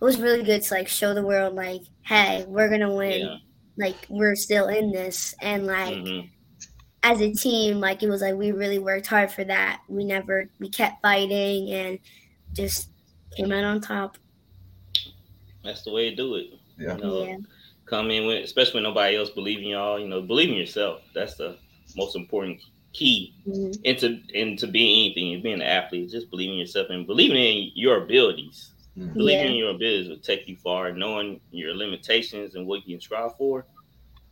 it 0.00 0.04
was 0.04 0.20
really 0.20 0.42
good 0.44 0.62
to 0.62 0.74
like 0.74 0.88
show 0.88 1.14
the 1.14 1.24
world 1.26 1.54
like, 1.54 1.82
hey, 2.04 2.44
we're 2.48 2.68
gonna 2.70 2.94
win. 2.94 3.20
Yeah. 3.22 3.36
Like 3.78 4.06
we're 4.08 4.36
still 4.36 4.68
in 4.68 4.92
this 4.92 5.34
and 5.42 5.66
like 5.66 5.94
Mhm. 5.96 6.30
As 7.06 7.20
a 7.20 7.32
team, 7.32 7.78
like 7.78 8.02
it 8.02 8.08
was 8.08 8.20
like 8.20 8.34
we 8.34 8.50
really 8.50 8.80
worked 8.80 9.06
hard 9.06 9.30
for 9.30 9.44
that. 9.44 9.80
We 9.88 10.04
never 10.04 10.48
we 10.58 10.68
kept 10.68 11.00
fighting 11.02 11.70
and 11.70 11.98
just 12.52 12.90
came 13.36 13.52
out 13.52 13.62
on 13.62 13.80
top. 13.80 14.18
That's 15.62 15.82
the 15.82 15.92
way 15.92 16.10
to 16.10 16.16
do 16.16 16.34
it. 16.34 16.46
Yeah. 16.76 16.96
You 16.96 17.02
know, 17.02 17.24
Yeah. 17.24 17.36
come 17.84 18.10
in 18.10 18.26
with, 18.26 18.42
especially 18.42 18.74
when 18.78 18.82
nobody 18.82 19.16
else 19.16 19.30
believe 19.30 19.58
in 19.58 19.66
y'all. 19.66 20.00
You 20.00 20.08
know, 20.08 20.20
believe 20.20 20.48
in 20.48 20.56
yourself. 20.56 21.02
That's 21.14 21.36
the 21.36 21.56
most 21.96 22.16
important 22.16 22.60
key 22.92 23.34
Mhm. 23.46 23.80
into 23.84 24.20
into 24.34 24.66
being 24.66 25.06
anything, 25.06 25.34
and 25.34 25.42
being 25.44 25.54
an 25.56 25.62
athlete. 25.62 26.10
Just 26.10 26.28
believing 26.30 26.58
yourself 26.58 26.88
and 26.90 27.06
believing 27.06 27.36
in 27.36 27.70
your 27.76 28.02
abilities. 28.02 28.72
Mhm. 28.98 29.14
Believing 29.14 29.44
Yeah. 29.44 29.50
in 29.52 29.56
your 29.56 29.70
abilities 29.70 30.08
will 30.08 30.18
take 30.18 30.48
you 30.48 30.56
far. 30.56 30.92
Knowing 30.92 31.40
your 31.52 31.72
limitations 31.76 32.56
and 32.56 32.66
what 32.66 32.86
you 32.88 32.96
can 32.96 33.00
strive 33.00 33.36
for. 33.36 33.64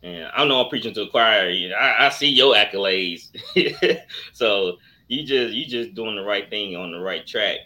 And 0.05 0.29
I 0.35 0.45
know 0.45 0.63
I'm 0.63 0.69
preaching 0.69 0.93
to 0.93 1.05
the 1.05 1.09
choir. 1.09 1.49
You 1.49 1.69
know, 1.69 1.75
I, 1.75 2.05
I 2.05 2.09
see 2.09 2.29
your 2.29 2.53
accolades. 2.53 3.29
so 4.33 4.77
you 5.07 5.23
just 5.25 5.53
you 5.55 5.65
just 5.65 5.95
doing 5.95 6.15
the 6.15 6.21
right 6.23 6.47
thing 6.49 6.75
on 6.75 6.91
the 6.91 6.99
right 6.99 7.25
track. 7.25 7.57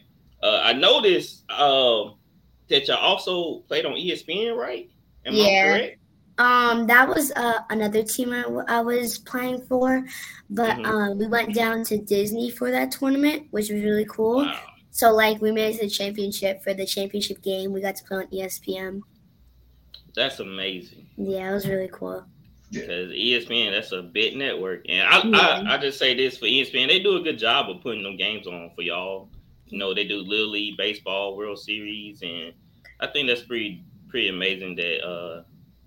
Uh, 0.42 0.62
I 0.64 0.72
noticed 0.72 1.44
um, 1.52 2.16
that 2.70 2.88
y'all 2.88 2.98
also 2.98 3.60
played 3.68 3.86
on 3.86 3.94
ESPN, 3.94 4.56
right? 4.56 4.90
Am 5.26 5.34
Yeah. 5.34 5.44
I 5.44 5.78
correct? 5.78 5.96
Um, 6.38 6.88
that 6.88 7.10
was 7.10 7.34
uh, 7.36 7.60
another 7.70 8.02
team 8.04 8.32
I, 8.32 8.44
w- 8.44 8.64
I 8.70 8.80
was 8.80 9.18
playing 9.18 9.66
for, 9.68 10.06
but 10.50 10.78
Mhm. 10.78 10.86
um, 10.86 11.18
we 11.18 11.28
went 11.28 11.54
down 11.54 11.84
to 11.86 11.98
Disney 11.98 12.50
for 12.50 12.72
that 12.72 12.92
tournament, 12.92 13.48
which 13.52 13.70
was 13.70 13.84
really 13.84 14.06
cool. 14.06 14.38
Wow. 14.46 14.62
So 14.92 15.12
like 15.14 15.42
we 15.42 15.52
made 15.52 15.76
it 15.76 15.80
to 15.80 15.84
the 15.88 15.90
championship 15.90 16.64
for 16.64 16.74
the 16.74 16.86
championship 16.86 17.42
game. 17.42 17.74
We 17.74 17.82
got 17.82 17.98
to 17.98 18.04
play 18.06 18.18
on 18.20 18.28
ESPN. 18.28 19.02
That's 20.20 20.40
amazing. 20.42 21.08
Yeah, 21.16 21.50
it 21.50 21.54
was 21.54 21.66
really 21.66 21.88
cool. 21.94 22.26
Because 22.72 23.10
ESPN, 23.14 23.72
that's 23.72 23.94
a 23.94 24.02
big 24.02 24.36
network. 24.36 24.82
And 24.90 25.08
I, 25.08 25.24
Yeah. 25.26 25.70
I, 25.72 25.76
I 25.76 25.78
just 25.78 25.98
say 25.98 26.14
this 26.14 26.38
for 26.38 26.46
ESPN, 26.46 26.90
they 26.90 27.00
do 27.00 27.16
a 27.16 27.22
good 27.22 27.40
job 27.40 27.70
of 27.70 27.82
putting 27.82 28.04
them 28.04 28.18
games 28.18 28.46
on 28.46 28.70
for 28.76 28.82
y'all. 28.82 29.30
You 29.68 29.78
know, 29.78 29.94
they 29.94 30.04
do 30.04 30.18
Little 30.18 30.50
League 30.50 30.76
Baseball, 30.76 31.38
World 31.38 31.58
Series, 31.58 32.22
and 32.22 32.52
I 33.00 33.08
think 33.08 33.30
that's 33.30 33.44
pretty 33.44 33.86
pretty 34.10 34.28
amazing 34.28 34.76
that 34.76 35.06
uh 35.08 35.44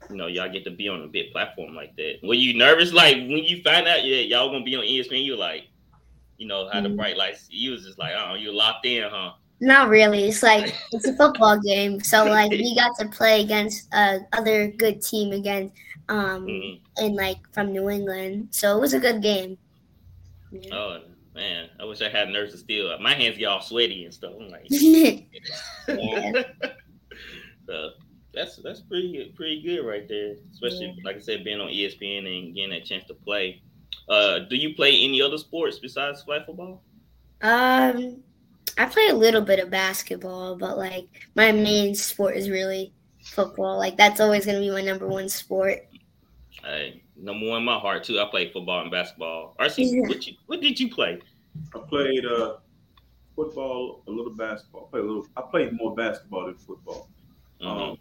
you 0.08 0.16
know 0.16 0.28
y'all 0.28 0.48
get 0.48 0.64
to 0.64 0.70
be 0.70 0.88
on 0.88 1.02
a 1.02 1.06
big 1.08 1.30
platform 1.32 1.74
like 1.74 1.94
that. 1.96 2.14
Were 2.22 2.34
you 2.34 2.54
nervous 2.56 2.92
like 2.94 3.16
when 3.16 3.44
you 3.44 3.60
find 3.62 3.86
out 3.86 4.02
yeah 4.04 4.20
y'all 4.20 4.50
gonna 4.50 4.64
be 4.64 4.76
on 4.76 4.84
ESPN? 4.84 5.24
You 5.24 5.36
like, 5.36 5.64
you 6.38 6.46
know, 6.46 6.70
how 6.72 6.80
the 6.80 6.88
Mm. 6.88 6.96
bright 6.96 7.16
lights. 7.18 7.48
You 7.50 7.72
was 7.72 7.84
just 7.84 7.98
like, 7.98 8.14
oh, 8.16 8.34
you 8.34 8.50
locked 8.50 8.86
in, 8.86 9.04
huh? 9.10 9.32
Not 9.62 9.88
really. 9.90 10.24
It's 10.24 10.42
like 10.42 10.74
it's 10.90 11.06
a 11.06 11.14
football 11.20 11.56
game, 11.60 12.00
so 12.00 12.24
like 12.24 12.50
we 12.50 12.74
got 12.74 12.98
to 12.98 13.06
play 13.08 13.42
against 13.42 13.86
uh, 13.94 14.18
other 14.32 14.66
good 14.72 15.00
team 15.00 15.30
again, 15.32 15.70
um, 16.08 16.46
Mhm. 16.46 16.80
and 16.96 17.14
like 17.14 17.38
from 17.54 17.70
New 17.70 17.88
England. 17.88 18.48
So 18.50 18.76
it 18.76 18.80
was 18.80 18.92
a 18.92 18.98
good 18.98 19.22
game. 19.22 19.56
Yeah. 20.50 20.74
Oh 20.74 21.00
man, 21.32 21.68
I 21.78 21.84
wish 21.84 22.02
I 22.02 22.08
had 22.08 22.28
nerves 22.30 22.50
to 22.52 22.58
still. 22.58 22.98
My 22.98 23.14
hands 23.14 23.38
get 23.38 23.46
all 23.46 23.62
sweaty 23.62 24.04
and 24.04 24.12
stuff. 24.12 24.32
I'm 24.38 24.48
like. 24.48 24.66
Yeah. 25.88 26.42
so 27.66 27.90
that's 28.34 28.56
that's 28.56 28.80
pretty 28.80 29.32
pretty 29.36 29.62
good 29.62 29.86
right 29.86 30.08
there. 30.08 30.34
Especially 30.52 30.86
Yeah. 30.86 31.02
like 31.04 31.16
I 31.16 31.20
said, 31.20 31.44
being 31.44 31.60
on 31.60 31.68
ESPN 31.68 32.26
and 32.26 32.52
getting 32.54 32.70
that 32.70 32.84
chance 32.84 33.04
to 33.06 33.14
play. 33.14 33.62
Uh, 34.08 34.40
do 34.50 34.56
you 34.56 34.74
play 34.74 34.90
any 35.04 35.22
other 35.22 35.38
sports 35.38 35.78
besides 35.78 36.22
flag 36.24 36.46
football? 36.46 36.82
Um, 37.42 38.22
I 38.78 38.86
play 38.86 39.08
a 39.08 39.14
little 39.14 39.42
bit 39.42 39.58
of 39.58 39.70
basketball, 39.70 40.56
but 40.56 40.78
like 40.78 41.06
my 41.34 41.52
main 41.52 41.94
sport 41.94 42.36
is 42.36 42.48
really 42.50 42.92
football. 43.22 43.78
Like 43.78 43.96
that's 43.96 44.20
always 44.20 44.46
gonna 44.46 44.60
be 44.60 44.70
my 44.70 44.82
number 44.82 45.06
one 45.06 45.28
sport. 45.28 45.86
Hey, 46.64 47.02
number 47.16 47.46
one 47.48 47.58
in 47.58 47.64
my 47.64 47.78
heart 47.78 48.04
too. 48.04 48.20
I 48.20 48.26
played 48.30 48.52
football 48.52 48.80
and 48.82 48.90
basketball. 48.90 49.54
RC, 49.60 49.90
Yeah. 49.90 50.08
what 50.08 50.26
you 50.26 50.34
what 50.46 50.60
did 50.60 50.78
you 50.80 50.88
play? 50.90 51.18
I 51.74 51.78
played 51.80 52.24
uh, 52.24 52.56
football, 53.36 54.02
a 54.06 54.10
little 54.10 54.34
basketball. 54.34 54.86
I 54.88 54.90
played 54.92 55.04
a 55.04 55.06
little. 55.06 55.26
I 55.36 55.42
played 55.42 55.72
more 55.72 55.94
basketball 55.94 56.46
than 56.46 56.56
football. 56.56 57.08
Mhm. 57.60 57.66
Um, 57.66 57.98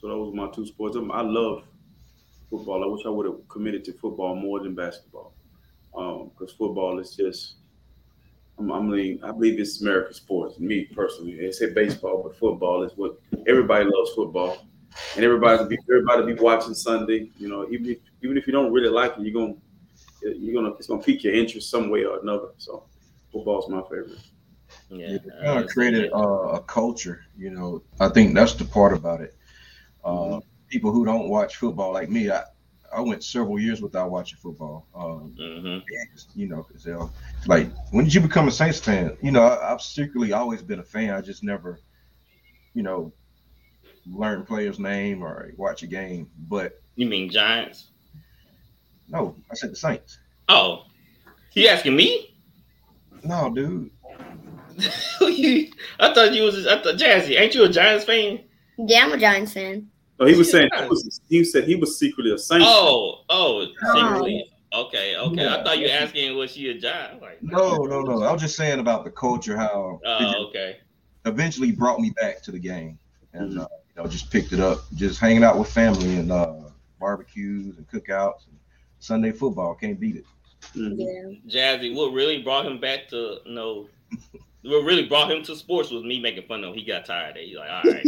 so 0.00 0.08
those 0.08 0.30
were 0.30 0.36
my 0.46 0.50
two 0.52 0.66
sports. 0.66 0.96
Um, 0.96 1.10
I 1.10 1.20
love 1.22 1.64
football. 2.48 2.82
I 2.82 2.86
wish 2.86 3.04
I 3.06 3.08
would 3.10 3.26
have 3.26 3.48
committed 3.48 3.84
to 3.84 3.92
football 3.94 4.34
more 4.34 4.60
than 4.60 4.74
basketball, 4.74 5.34
because 5.92 6.52
football 6.56 6.98
is 6.98 7.14
just. 7.16 7.56
I'm, 8.60 8.72
I 8.72 8.80
mean, 8.80 9.20
I 9.22 9.30
believe 9.32 9.58
it's 9.58 9.80
American 9.80 10.14
sports. 10.14 10.58
Me 10.58 10.84
personally, 10.84 11.36
they 11.36 11.50
say 11.52 11.72
baseball, 11.72 12.22
but 12.22 12.36
football 12.38 12.82
is 12.82 12.92
what 12.96 13.18
everybody 13.46 13.84
loves. 13.84 14.10
Football, 14.14 14.66
and 15.16 15.24
everybody 15.24 15.66
be 15.68 15.78
everybody 15.90 16.34
be 16.34 16.40
watching 16.40 16.74
Sunday. 16.74 17.30
You 17.38 17.48
know, 17.48 17.66
even 17.70 17.86
if 17.90 17.98
even 18.22 18.36
if 18.36 18.46
you 18.46 18.52
don't 18.52 18.72
really 18.72 18.88
like 18.90 19.12
it, 19.16 19.22
you're 19.22 19.32
gonna 19.40 19.54
you're 20.22 20.54
gonna 20.62 20.74
it's 20.74 20.86
gonna 20.88 21.02
pique 21.02 21.24
your 21.24 21.34
interest 21.34 21.70
some 21.70 21.90
way 21.90 22.04
or 22.04 22.20
another. 22.20 22.48
So, 22.58 22.84
football's 23.32 23.68
my 23.68 23.82
favorite. 23.82 24.18
Yeah, 24.90 25.06
It 25.14 25.22
I 25.40 25.44
kind 25.44 25.64
of 25.64 25.70
created 25.70 26.12
uh, 26.12 26.58
a 26.58 26.60
culture, 26.62 27.24
you 27.36 27.50
know. 27.50 27.82
I 27.98 28.08
think 28.08 28.34
that's 28.34 28.54
the 28.54 28.64
part 28.64 28.92
about 28.92 29.20
it. 29.20 29.34
Uh, 30.04 30.10
Mm-hmm. 30.10 30.38
People 30.68 30.92
who 30.92 31.04
don't 31.04 31.28
watch 31.28 31.56
football, 31.56 31.92
like 31.92 32.08
me, 32.08 32.30
I, 32.30 32.44
I 32.92 33.00
went 33.00 33.22
several 33.22 33.58
years 33.58 33.80
without 33.80 34.10
watching 34.10 34.38
football. 34.38 34.86
Um, 34.94 35.34
Mhm. 35.38 35.82
you 36.34 36.48
know, 36.48 36.62
'cause 36.64 36.82
they'll- 36.82 37.12
like 37.46 37.70
when 37.92 38.04
did 38.04 38.12
you 38.14 38.20
become 38.20 38.48
a 38.48 38.50
Saints 38.50 38.80
fan? 38.80 39.16
You 39.22 39.30
know, 39.30 39.42
I, 39.42 39.72
I've 39.72 39.80
secretly 39.82 40.32
always 40.32 40.62
been 40.62 40.80
a 40.80 40.84
fan. 40.84 41.10
I 41.10 41.20
just 41.20 41.42
never, 41.44 41.80
you 42.74 42.82
know, 42.82 43.12
learn 44.06 44.44
players' 44.44 44.78
name 44.78 45.22
or 45.22 45.52
watch 45.56 45.82
a 45.82 45.86
game. 45.86 46.28
But 46.48 46.80
You 46.96 47.06
mean 47.06 47.30
Giants? 47.30 47.88
no, 49.08 49.36
I 49.50 49.54
said 49.54 49.70
the 49.72 49.76
Saints. 49.76 50.18
Oh, 50.48 50.86
you 51.52 51.68
asking 51.68 51.94
me? 51.96 52.34
No, 53.22 53.50
dude. 53.54 53.90
I 55.20 56.12
thought 56.14 56.32
you 56.32 56.42
was. 56.44 56.66
I 56.66 56.82
thought 56.82 56.96
Jazzy. 56.96 57.38
Ain't 57.38 57.54
you 57.54 57.64
a 57.64 57.68
Giants 57.68 58.04
fan? 58.04 58.40
Yeah, 58.78 59.04
I'm 59.04 59.12
a 59.12 59.18
Giants 59.18 59.52
fan. 59.52 59.88
Oh, 60.20 60.26
he 60.26 60.36
was 60.36 60.50
saying 60.50 60.68
he 60.78 60.84
was. 60.86 61.20
He 61.28 61.44
said 61.44 61.64
he 61.64 61.76
was 61.76 61.98
secretly 61.98 62.32
a 62.32 62.38
saint. 62.38 62.62
Oh, 62.64 63.22
oh, 63.30 63.66
secretly. 63.94 64.50
Okay, 64.72 65.16
okay. 65.16 65.48
I 65.48 65.64
thought 65.64 65.78
you 65.78 65.86
were 65.86 65.92
asking 65.92 66.36
was 66.36 66.52
she 66.52 66.68
a 66.70 66.78
Giant? 66.78 67.20
Like, 67.20 67.42
No, 67.42 67.78
no, 67.78 68.02
no. 68.02 68.22
I 68.22 68.30
was 68.30 68.40
just 68.40 68.54
saying 68.54 68.78
about 68.78 69.04
the 69.04 69.10
culture, 69.10 69.56
how 69.56 69.98
it 70.04 70.08
Oh, 70.08 70.46
okay. 70.48 70.76
eventually 71.24 71.72
brought 71.72 71.98
me 71.98 72.12
back 72.20 72.40
to 72.42 72.52
the 72.52 72.58
game, 72.58 72.98
and 73.32 73.58
uh, 73.58 73.66
you 73.96 74.02
know, 74.02 74.08
just 74.08 74.30
picked 74.30 74.52
it 74.52 74.60
up, 74.60 74.80
just 74.94 75.18
hanging 75.18 75.42
out 75.42 75.58
with 75.58 75.68
family 75.72 76.16
and 76.16 76.30
uh, 76.30 76.54
barbecues 77.00 77.78
and 77.78 77.88
cookouts 77.88 78.46
and 78.46 78.56
Sunday 79.00 79.32
football. 79.32 79.74
Can't 79.74 79.98
beat 79.98 80.16
it. 80.16 80.24
Mhm. 80.76 80.94
Yeah. 81.48 81.76
Jazzy, 81.78 81.94
what 81.96 82.12
really 82.12 82.42
brought 82.42 82.66
him 82.66 82.78
back 82.78 83.08
to 83.08 83.38
you 83.46 83.52
know, 83.54 83.88
what 84.62 84.84
really 84.84 85.08
brought 85.08 85.30
him 85.32 85.42
to 85.44 85.56
sports 85.56 85.90
was 85.90 86.04
me 86.04 86.20
making 86.20 86.46
fun 86.46 86.62
of 86.62 86.70
him. 86.70 86.78
He 86.78 86.84
got 86.84 87.06
tired. 87.06 87.30
Of 87.30 87.36
it. 87.38 87.46
He's 87.48 87.56
like, 87.56 87.70
all 87.70 87.90
right, 87.90 88.06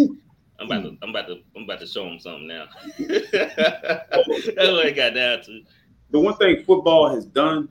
I'm 0.62 0.70
about 0.70 0.82
to, 0.82 0.96
I'm 1.02 1.10
about 1.10 1.26
to, 1.26 1.36
I'm 1.56 1.62
about 1.64 1.80
to 1.80 1.86
show 1.86 2.06
him 2.06 2.18
something 2.20 2.46
now. 2.46 2.66
That's 2.98 4.26
what 4.28 4.86
it 4.86 4.94
got 4.96 5.14
down 5.14 5.42
to. 5.42 5.62
The 6.10 6.20
one 6.20 6.36
thing 6.36 6.62
football 6.64 7.12
has 7.12 7.24
done 7.26 7.68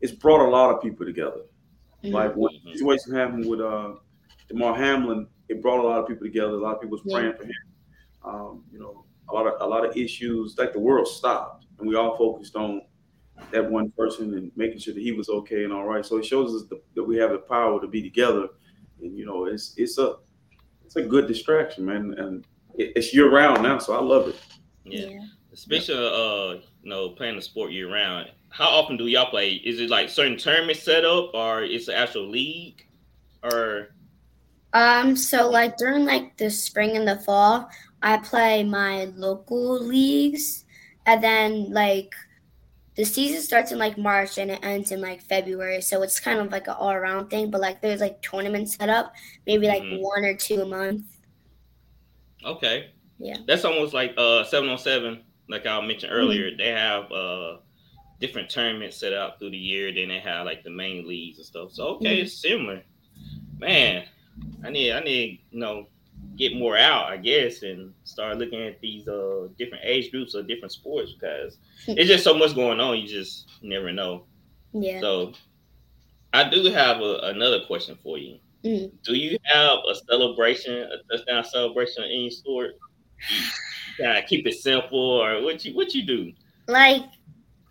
is 0.00 0.12
brought 0.12 0.46
a 0.46 0.50
lot 0.50 0.74
of 0.74 0.82
people 0.82 1.04
together. 1.04 1.42
Mhm. 2.04 2.12
Like 2.12 2.34
when 2.34 2.52
Mhm. 2.54 2.72
situation 2.76 3.14
happened 3.14 3.46
with 3.46 3.60
uh, 3.60 3.94
Damar 4.48 4.74
Hamlin, 4.74 5.28
it 5.48 5.60
brought 5.60 5.80
a 5.80 5.82
lot 5.86 6.00
of 6.00 6.08
people 6.08 6.24
together. 6.26 6.52
A 6.54 6.56
lot 6.60 6.76
of 6.76 6.80
people 6.80 6.98
was 6.98 7.02
Yeah. 7.04 7.14
praying 7.14 7.34
for 7.34 7.44
him. 7.44 7.52
Um, 8.24 8.64
you 8.72 8.78
know, 8.78 9.04
a 9.28 9.34
lot 9.34 9.46
of 9.46 9.60
a 9.60 9.66
lot 9.66 9.84
of 9.84 9.96
issues. 9.96 10.56
Like 10.56 10.72
the 10.72 10.78
world 10.80 11.06
stopped, 11.08 11.66
and 11.78 11.88
we 11.88 11.94
all 11.94 12.16
focused 12.16 12.56
on 12.56 12.82
that 13.50 13.70
one 13.70 13.90
person 13.92 14.34
and 14.34 14.52
making 14.56 14.78
sure 14.78 14.94
that 14.94 15.02
he 15.02 15.12
was 15.12 15.28
okay 15.28 15.64
and 15.64 15.72
all 15.72 15.84
right. 15.84 16.06
So 16.06 16.16
it 16.16 16.24
shows 16.24 16.54
us 16.54 16.68
the, 16.68 16.80
that 16.94 17.02
we 17.04 17.16
have 17.18 17.32
the 17.32 17.38
power 17.38 17.80
to 17.80 17.86
be 17.88 18.00
together 18.02 18.48
and 19.00 19.18
you 19.18 19.26
know, 19.26 19.44
it's 19.46 19.74
it's 19.76 19.98
a 19.98 20.16
it's 20.94 21.06
a 21.06 21.08
good 21.08 21.26
distraction, 21.26 21.86
man, 21.86 22.14
and 22.18 22.44
it, 22.74 22.92
it's 22.96 23.14
year 23.14 23.30
round 23.30 23.62
now, 23.62 23.78
so 23.78 23.94
I 23.94 24.00
love 24.02 24.28
it. 24.28 24.36
Yeah. 24.84 25.06
yeah. 25.06 25.20
Especially 25.52 25.96
uh, 25.96 26.60
you 26.82 26.90
know, 26.90 27.10
playing 27.10 27.36
the 27.36 27.42
sport 27.42 27.72
year 27.72 27.90
round. 27.90 28.28
How 28.50 28.68
often 28.68 28.98
do 28.98 29.06
y'all 29.06 29.30
play? 29.30 29.52
Is 29.52 29.80
it 29.80 29.88
like 29.88 30.10
certain 30.10 30.36
tournaments 30.36 30.82
set 30.82 31.04
up, 31.04 31.30
or 31.32 31.62
it's 31.62 31.88
an 31.88 31.94
actual 31.94 32.28
league, 32.28 32.86
or? 33.42 33.94
Um. 34.74 35.16
So 35.16 35.50
like 35.50 35.78
during 35.78 36.04
like 36.04 36.36
the 36.36 36.50
spring 36.50 36.96
and 36.96 37.08
the 37.08 37.16
fall, 37.20 37.70
I 38.02 38.18
play 38.18 38.62
my 38.62 39.06
local 39.16 39.80
leagues, 39.82 40.64
and 41.06 41.24
then 41.24 41.72
like 41.72 42.14
the 42.94 43.04
season 43.04 43.40
starts 43.40 43.72
in 43.72 43.78
like 43.78 43.96
March 43.96 44.38
and 44.38 44.50
it 44.50 44.60
ends 44.62 44.92
in 44.92 45.00
like 45.00 45.22
February. 45.22 45.80
So 45.80 46.02
it's 46.02 46.20
kind 46.20 46.40
of 46.40 46.52
like 46.52 46.66
an 46.66 46.74
all 46.74 46.92
around 46.92 47.30
thing. 47.30 47.50
But 47.50 47.60
like 47.60 47.80
there's 47.80 48.00
like 48.00 48.20
tournaments 48.20 48.76
set 48.76 48.88
up, 48.88 49.14
maybe 49.46 49.66
like 49.66 49.82
mm-hmm. 49.82 50.02
one 50.02 50.24
or 50.24 50.34
two 50.34 50.60
a 50.60 50.66
month. 50.66 51.04
Okay. 52.44 52.90
Yeah. 53.18 53.38
That's 53.46 53.64
almost 53.64 53.94
like 53.94 54.14
uh 54.18 54.44
seven 54.44 54.68
on 54.68 54.78
seven, 54.78 55.22
like 55.48 55.66
I 55.66 55.80
mentioned 55.86 56.12
earlier. 56.12 56.50
Mm-hmm. 56.50 56.58
They 56.58 56.68
have 56.68 57.10
uh 57.10 57.56
different 58.20 58.50
tournaments 58.50 58.98
set 58.98 59.14
out 59.14 59.38
through 59.38 59.50
the 59.50 59.58
year. 59.58 59.92
Then 59.92 60.08
they 60.08 60.20
have 60.20 60.44
like 60.44 60.62
the 60.62 60.70
main 60.70 61.08
leagues 61.08 61.38
and 61.38 61.46
stuff. 61.46 61.72
So 61.72 61.86
okay, 61.96 62.16
mm-hmm. 62.16 62.24
it's 62.24 62.40
similar. 62.40 62.82
Man, 63.58 64.04
I 64.64 64.70
need 64.70 64.92
I 64.92 65.00
need 65.00 65.40
you 65.50 65.60
know 65.60 65.86
get 66.48 66.58
more 66.58 66.76
out, 66.76 67.06
I 67.06 67.16
guess, 67.16 67.62
and 67.62 67.92
start 68.04 68.38
looking 68.38 68.62
at 68.62 68.80
these 68.80 69.06
uh 69.08 69.48
different 69.58 69.84
age 69.84 70.10
groups 70.10 70.34
or 70.34 70.42
different 70.42 70.72
sports 70.72 71.12
because 71.12 71.58
it's 71.86 72.08
just 72.08 72.24
so 72.24 72.34
much 72.34 72.54
going 72.54 72.80
on. 72.80 72.98
You 72.98 73.06
just 73.06 73.48
never 73.62 73.92
know. 73.92 74.24
Yeah. 74.72 75.00
So 75.00 75.32
I 76.32 76.48
do 76.48 76.64
have 76.72 77.00
a, 77.00 77.18
another 77.24 77.60
question 77.66 77.96
for 78.02 78.18
you. 78.18 78.38
Mm-hmm. 78.64 78.96
Do 79.02 79.14
you 79.14 79.38
have 79.44 79.78
a 79.88 79.94
celebration, 79.94 80.74
a 80.74 81.16
touchdown 81.16 81.44
celebration 81.44 82.04
in 82.04 82.20
your 82.22 82.30
sport? 82.30 82.78
kind 84.00 84.18
of 84.18 84.26
keep 84.26 84.46
it 84.46 84.54
simple, 84.54 84.98
or 84.98 85.42
what 85.42 85.64
you 85.64 85.74
what 85.74 85.94
you 85.94 86.04
do? 86.04 86.32
Like 86.66 87.04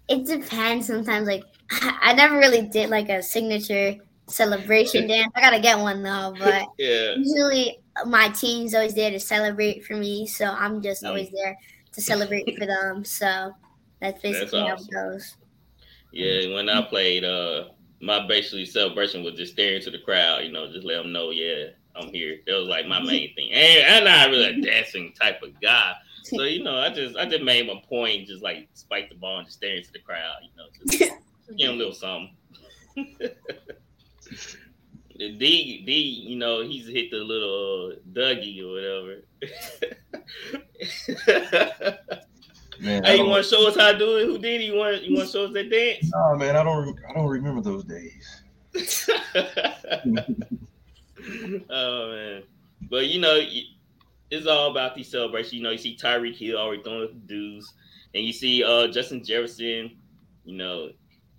it 0.07 0.25
depends. 0.25 0.87
Sometimes, 0.87 1.27
like 1.27 1.43
I 1.71 2.13
never 2.13 2.37
really 2.37 2.63
did 2.63 2.89
like 2.89 3.09
a 3.09 3.21
signature 3.21 3.97
celebration 4.27 5.07
dance. 5.09 5.31
I 5.35 5.41
gotta 5.41 5.59
get 5.59 5.77
one 5.77 6.03
though, 6.03 6.33
but 6.39 6.67
yeah. 6.77 7.15
usually 7.15 7.80
my 8.05 8.29
team's 8.29 8.73
always 8.73 8.93
there 8.93 9.11
to 9.11 9.19
celebrate 9.19 9.85
for 9.85 9.95
me, 9.95 10.27
so 10.27 10.45
I'm 10.45 10.81
just 10.81 11.03
always 11.03 11.29
there 11.31 11.57
to 11.93 12.01
celebrate 12.01 12.57
for 12.57 12.65
them. 12.67 13.03
So 13.03 13.53
that's 13.99 14.21
basically 14.21 14.59
that's 14.59 14.81
awesome. 14.81 14.93
how 14.93 15.09
it 15.09 15.11
goes. 15.11 15.35
Yeah, 16.11 16.53
when 16.55 16.69
I 16.69 16.81
played, 16.81 17.23
uh, 17.23 17.69
my 18.01 18.25
basically 18.27 18.65
celebration 18.65 19.23
was 19.23 19.35
just 19.35 19.53
staring 19.53 19.81
to 19.83 19.91
the 19.91 19.99
crowd. 19.99 20.43
You 20.43 20.51
know, 20.51 20.71
just 20.71 20.85
let 20.85 21.01
them 21.03 21.11
know, 21.11 21.31
yeah, 21.31 21.67
I'm 21.95 22.09
here. 22.09 22.39
That 22.45 22.53
was 22.53 22.67
like 22.67 22.87
my 22.87 22.99
main 23.03 23.33
thing. 23.35 23.51
And 23.51 23.87
I'm 23.87 24.03
not 24.03 24.29
really 24.29 24.59
a 24.59 24.61
dancing 24.61 25.13
type 25.19 25.41
of 25.43 25.59
guy. 25.61 25.93
So, 26.23 26.43
you 26.43 26.63
know, 26.63 26.77
I 26.77 26.89
just 26.89 27.17
I 27.17 27.25
just 27.25 27.43
made 27.43 27.67
my 27.67 27.81
point, 27.89 28.27
just 28.27 28.43
like 28.43 28.69
spike 28.73 29.09
the 29.09 29.15
ball 29.15 29.39
and 29.39 29.47
just 29.47 29.57
staring 29.57 29.83
to 29.83 29.91
the 29.91 29.99
crowd, 29.99 30.37
you 30.43 30.49
know, 30.55 30.65
just 30.87 30.99
give 31.57 31.67
them 31.67 31.75
a 31.75 31.77
little 31.77 31.93
something. 31.93 32.35
D 35.29 35.83
D, 35.85 35.93
you 35.93 36.35
know, 36.35 36.61
he's 36.61 36.87
hit 36.87 37.11
the 37.11 37.17
little 37.17 37.93
uh, 37.93 37.95
Dougie 38.11 38.63
or 38.63 38.71
whatever. 38.71 39.21
man, 42.79 43.03
hey, 43.05 43.17
you 43.17 43.25
want 43.25 43.43
to 43.43 43.49
show 43.49 43.67
us 43.67 43.77
how 43.77 43.91
to 43.91 43.97
do 43.99 44.17
it? 44.17 44.25
Who 44.25 44.39
did? 44.39 44.61
You 44.61 44.75
want 44.75 45.03
you 45.03 45.15
want 45.15 45.27
to 45.27 45.31
show 45.31 45.45
us 45.45 45.53
that 45.53 45.69
dance? 45.69 46.11
Oh 46.15 46.35
man, 46.35 46.55
I 46.55 46.63
don't 46.63 46.97
I 47.07 47.13
don't 47.13 47.27
remember 47.27 47.61
those 47.61 47.83
days. 47.83 48.41
oh 51.69 52.11
man, 52.11 52.43
but 52.89 53.07
you 53.07 53.21
know, 53.21 53.39
it's 54.31 54.47
all 54.47 54.71
about 54.71 54.95
these 54.95 55.11
celebrations. 55.11 55.53
You 55.53 55.61
know, 55.63 55.71
you 55.71 55.77
see 55.77 55.95
Tyreek 55.95 56.37
Hill 56.37 56.57
already 56.57 56.81
doing 56.81 57.01
the 57.01 57.27
dudes, 57.27 57.73
and 58.15 58.23
you 58.23 58.33
see 58.33 58.63
uh 58.63 58.87
Justin 58.87 59.23
Jefferson. 59.23 59.97
You 60.45 60.57
know, 60.57 60.89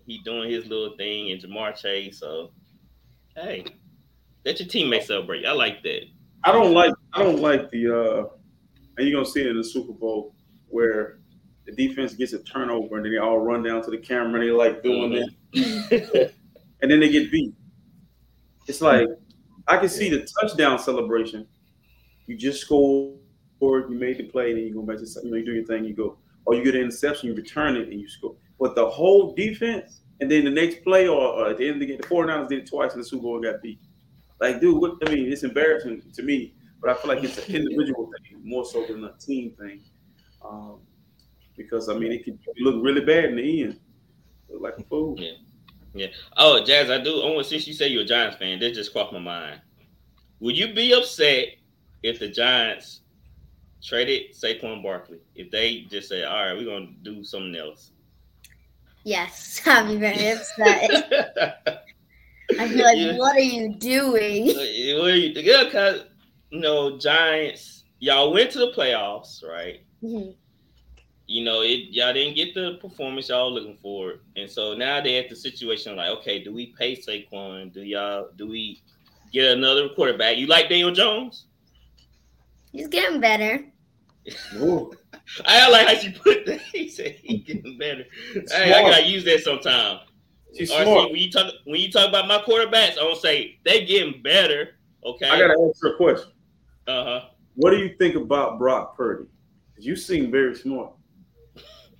he 0.05 0.19
doing 0.19 0.49
his 0.49 0.67
little 0.67 0.95
thing, 0.95 1.31
and 1.31 1.41
Ja'Marr 1.41 1.75
Chase. 1.75 2.19
So 2.19 2.51
Hey, 3.35 3.65
let 4.45 4.59
your 4.59 4.67
teammates 4.67 5.07
celebrate. 5.07 5.45
I 5.45 5.53
like 5.53 5.81
that. 5.83 6.03
I 6.43 6.51
don't 6.51 6.73
like 6.73 6.93
I 7.13 7.23
don't 7.23 7.39
like 7.39 7.69
the 7.71 7.87
uh 7.89 8.27
and 8.97 9.07
you're 9.07 9.17
gonna 9.19 9.29
see 9.29 9.41
it 9.41 9.47
in 9.47 9.57
the 9.57 9.63
Super 9.63 9.93
Bowl 9.93 10.35
where 10.67 11.19
the 11.65 11.71
defense 11.71 12.13
gets 12.13 12.33
a 12.33 12.39
turnover 12.43 12.97
and 12.97 13.05
then 13.05 13.13
they 13.13 13.17
all 13.17 13.39
run 13.39 13.63
down 13.63 13.81
to 13.83 13.91
the 13.91 13.97
camera 13.97 14.39
and 14.39 14.43
they 14.43 14.51
like 14.51 14.83
doing 14.83 15.11
mm-hmm. 15.11 15.93
it. 15.93 16.35
and 16.81 16.91
then 16.91 16.99
they 16.99 17.09
get 17.09 17.31
beat. 17.31 17.53
It's 18.67 18.81
like 18.81 19.07
I 19.67 19.77
can 19.77 19.89
see 19.89 20.09
the 20.09 20.27
touchdown 20.39 20.77
celebration. 20.77 21.47
You 22.27 22.37
just 22.37 22.61
scored, 22.61 23.19
you 23.61 23.97
made 23.97 24.17
the 24.17 24.23
play, 24.23 24.49
and 24.51 24.57
then 24.57 24.67
you 24.67 24.73
go 24.73 24.81
back 24.81 24.97
to 24.97 25.05
you 25.23 25.31
know 25.31 25.37
you 25.37 25.45
do 25.45 25.53
your 25.53 25.65
thing, 25.65 25.85
you 25.85 25.93
go, 25.93 26.17
or 26.45 26.55
you 26.55 26.63
get 26.63 26.75
an 26.75 26.81
interception, 26.81 27.29
you 27.29 27.35
return 27.35 27.75
it, 27.77 27.89
and 27.89 27.99
you 27.99 28.07
score. 28.07 28.35
But 28.59 28.75
the 28.75 28.89
whole 28.89 29.33
defense 29.33 30.01
and 30.19 30.29
then 30.29 30.45
the 30.45 30.51
next 30.51 30.83
play 30.83 31.07
or, 31.07 31.19
or 31.19 31.49
at 31.49 31.57
the 31.57 31.65
end 31.65 31.75
of 31.75 31.79
the 31.81 31.85
game, 31.87 31.97
the 31.97 32.07
49ers 32.07 32.49
did 32.49 32.59
it 32.59 32.69
twice 32.69 32.93
in 32.93 32.99
the 32.99 33.05
Super 33.05 33.23
Bowl 33.23 33.35
and 33.35 33.43
got 33.43 33.61
beat. 33.61 33.79
Like, 34.39 34.59
dude, 34.59 34.81
what 34.81 34.97
I 35.07 35.13
mean, 35.13 35.31
it's 35.31 35.43
embarrassing 35.43 36.03
to 36.13 36.23
me, 36.23 36.53
but 36.81 36.89
I 36.89 36.93
feel 36.95 37.13
like 37.13 37.23
it's 37.23 37.37
an 37.47 37.55
individual 37.55 38.09
thing 38.29 38.41
more 38.43 38.65
so 38.65 38.85
than 38.85 39.03
a 39.05 39.13
team 39.13 39.55
thing. 39.59 39.81
Um, 40.43 40.79
because 41.55 41.89
I 41.89 41.93
mean, 41.93 42.11
it 42.11 42.25
could 42.25 42.39
look 42.59 42.83
really 42.83 43.01
bad 43.01 43.25
in 43.25 43.35
the 43.37 43.63
end, 43.63 43.79
look 44.49 44.61
like 44.61 44.77
a 44.77 44.83
fool. 44.83 45.15
Yeah, 45.17 45.33
yeah. 45.93 46.07
Oh, 46.37 46.63
Jazz, 46.63 46.89
I 46.89 47.01
do. 47.01 47.21
Oh, 47.23 47.41
since 47.41 47.67
you 47.67 47.73
say 47.73 47.87
you're 47.87 48.03
a 48.03 48.05
Giants 48.05 48.37
fan, 48.37 48.59
that 48.59 48.73
just 48.73 48.91
crossed 48.91 49.13
my 49.13 49.19
mind. 49.19 49.61
Would 50.39 50.57
you 50.57 50.73
be 50.73 50.93
upset 50.93 51.47
if 52.01 52.19
the 52.19 52.27
Giants 52.27 53.01
traded 53.81 54.33
Saquon 54.33 54.83
Barkley? 54.83 55.19
If 55.35 55.51
they 55.51 55.81
just 55.89 56.09
say, 56.09 56.23
"All 56.23 56.35
right, 56.35 56.53
we're 56.57 56.65
gonna 56.65 56.91
do 57.03 57.23
something 57.23 57.55
else," 57.55 57.91
Yes, 59.03 59.61
I'd 59.65 59.87
be 59.87 59.97
very 59.97 60.31
upset. 60.31 60.89
I 62.59 62.67
feel 62.67 62.83
like, 62.83 62.97
yeah. 62.97 63.17
what 63.17 63.35
are 63.35 63.39
you 63.39 63.73
doing? 63.75 64.47
Yeah, 64.47 65.31
because 65.33 66.03
you 66.49 66.59
know, 66.59 66.97
Giants, 66.97 67.83
y'all 67.99 68.31
went 68.31 68.51
to 68.51 68.59
the 68.59 68.71
playoffs, 68.71 69.43
right? 69.43 69.81
Mm-hmm. 70.03 70.31
You 71.25 71.43
know, 71.43 71.61
it 71.61 71.89
y'all 71.89 72.13
didn't 72.13 72.35
get 72.35 72.53
the 72.53 72.77
performance 72.81 73.29
y'all 73.29 73.51
looking 73.51 73.77
for, 73.81 74.19
and 74.35 74.49
so 74.49 74.75
now 74.75 75.01
they're 75.01 75.23
at 75.23 75.29
the 75.29 75.35
situation 75.35 75.95
like, 75.95 76.09
okay, 76.09 76.43
do 76.43 76.53
we 76.53 76.73
pay 76.77 76.95
Saquon? 76.95 77.73
Do 77.73 77.81
y'all 77.81 78.29
do 78.35 78.47
we 78.47 78.81
get 79.31 79.57
another 79.57 79.89
quarterback? 79.89 80.37
You 80.37 80.47
like 80.47 80.69
Daniel 80.69 80.91
Jones? 80.91 81.45
He's 82.71 82.87
getting 82.87 83.19
better. 83.19 83.65
I 85.45 85.69
like 85.69 85.87
how 85.87 85.95
she 85.95 86.11
put 86.11 86.45
that. 86.45 86.61
He 86.71 86.89
said 86.89 87.15
he 87.21 87.39
getting 87.39 87.77
better. 87.77 88.05
Hey, 88.33 88.73
I 88.73 88.81
gotta 88.89 89.05
use 89.05 89.23
that 89.25 89.41
sometime. 89.41 89.99
She's 90.55 90.71
RC, 90.71 90.83
smart. 90.83 91.11
When 91.11 91.19
you 91.19 91.31
talk 91.31 91.53
when 91.65 91.79
you 91.79 91.91
talk 91.91 92.09
about 92.09 92.27
my 92.27 92.39
quarterbacks, 92.39 92.97
I'm 92.97 93.05
gonna 93.05 93.15
say 93.15 93.59
they 93.63 93.85
getting 93.85 94.21
better. 94.21 94.75
Okay. 95.05 95.29
I 95.29 95.39
gotta 95.39 95.59
answer 95.59 95.87
a 95.87 95.97
question. 95.97 96.31
Uh 96.87 97.03
huh. 97.03 97.21
What 97.55 97.71
do 97.71 97.77
you 97.77 97.95
think 97.97 98.15
about 98.15 98.59
Brock 98.59 98.97
Purdy? 98.97 99.25
You 99.77 99.95
seem 99.95 100.31
very 100.31 100.55
smart. 100.55 100.93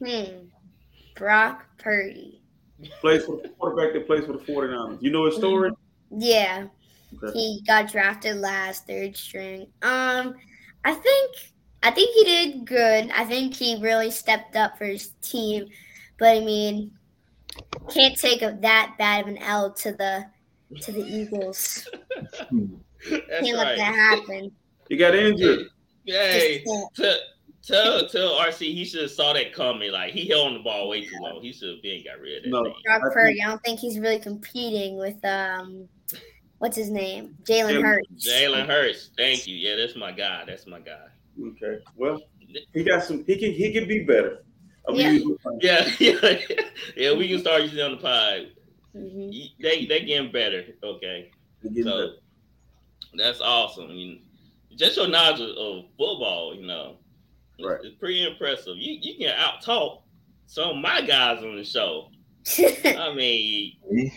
Hmm. 0.04 0.48
Brock 1.16 1.66
Purdy. 1.78 2.42
Plays 3.00 3.26
for 3.26 3.42
the 3.42 3.50
quarterback 3.50 3.94
that 3.94 4.08
plays 4.08 4.26
for 4.26 4.34
the 4.34 4.40
49ers. 4.40 5.02
You 5.02 5.12
know 5.12 5.26
his 5.26 5.36
story? 5.36 5.72
Yeah. 6.10 6.68
Okay. 7.24 7.38
He 7.38 7.62
got 7.66 7.92
drafted 7.92 8.38
last, 8.38 8.88
third 8.88 9.16
string. 9.16 9.68
Um, 9.82 10.36
I 10.84 10.94
think 10.94 11.36
I 11.84 11.92
think 11.92 12.16
he 12.16 12.24
did 12.24 12.66
good. 12.66 13.12
I 13.12 13.26
think 13.26 13.54
he 13.54 13.78
really 13.82 14.10
stepped 14.10 14.56
up 14.56 14.78
for 14.78 14.86
his 14.86 15.10
team. 15.22 15.68
But 16.18 16.38
I 16.38 16.40
mean, 16.40 16.92
can't 17.90 18.18
take 18.18 18.42
a, 18.42 18.58
that 18.62 18.96
bad 18.98 19.24
of 19.24 19.28
an 19.28 19.38
L 19.40 19.72
to 19.74 19.92
the 19.92 20.26
to 20.82 20.92
the 20.92 21.06
Eagles. 21.06 21.88
can't 22.50 23.22
right. 23.30 23.54
let 23.54 23.78
that 23.78 23.94
happen. 23.94 24.52
He 24.90 24.98
got 24.98 25.14
injured. 25.14 25.68
Yay. 26.06 26.64
Tell, 26.96 27.18
tell, 27.64 28.08
tell 28.08 28.30
RC 28.40 28.74
he 28.74 28.86
should 28.86 29.04
have 29.04 29.12
saw 29.12 29.34
that 29.34 29.54
coming. 29.54 29.92
Like 29.92 30.14
he 30.14 30.28
held 30.28 30.48
on 30.48 30.54
the 30.54 30.60
ball 30.60 30.90
way 30.90 31.06
too 31.06 31.18
long. 31.20 31.42
He 31.42 31.52
should 31.52 31.76
have 31.76 31.82
been 31.82 32.04
got 32.04 32.20
rid 32.20 32.38
of 32.38 32.44
that. 32.44 32.50
No, 32.50 32.64
thing. 32.64 32.74
Brock 32.86 33.14
Purdy. 33.14 33.42
I 33.42 33.48
don't 33.48 33.64
think 33.64 33.80
he's 33.80 34.00
really 34.00 34.20
competing 34.20 34.98
with 34.98 35.24
um 35.26 35.88
what's 36.60 36.78
his 36.78 36.90
name? 36.90 37.36
Jalen 37.44 37.82
Hurts. 37.82 38.28
Jalen 38.28 38.68
Hurts. 38.68 39.12
Thank 39.18 39.48
you. 39.48 39.56
Yeah, 39.56 39.76
that's 39.76 39.96
my 39.96 40.12
guy. 40.12 40.44
That's 40.46 40.66
my 40.66 40.80
guy. 40.80 41.08
Okay. 41.42 41.80
Well, 41.96 42.22
he 42.74 42.84
got 42.84 43.04
some. 43.04 43.24
He 43.26 43.38
can. 43.38 43.52
He 43.52 43.74
can 43.74 43.88
be 43.88 44.04
better. 44.04 44.44
Yeah. 44.90 45.18
yeah. 45.62 45.90
yeah. 46.00 46.40
Yeah. 46.96 47.14
We 47.14 47.30
can 47.30 47.40
start 47.40 47.64
using 47.64 47.82
on 47.82 47.92
the 47.92 47.98
pod. 47.98 48.52
Mm-hmm. 48.96 49.62
They 49.62 49.86
they 49.86 50.02
getting 50.02 50.32
better. 50.32 50.64
Okay. 50.84 51.32
So 51.64 51.70
better. 51.70 52.10
that's 53.16 53.42
awesome. 53.42 53.90
You, 53.92 54.20
just 54.76 54.98
your 54.98 55.08
knowledge 55.08 55.40
of, 55.40 55.50
of 55.50 55.86
football, 55.98 56.56
you 56.56 56.66
know, 56.66 56.98
right. 57.64 57.76
it's, 57.76 57.86
it's 57.86 57.96
pretty 57.98 58.26
impressive. 58.26 58.76
You 58.78 58.98
you 59.02 59.18
can 59.18 59.36
out 59.38 59.62
talk 59.62 60.04
some 60.46 60.70
of 60.70 60.78
my 60.78 61.02
guys 61.02 61.44
on 61.44 61.56
the 61.56 61.64
show. 61.64 62.10
I 62.86 63.14
mean. 63.16 64.12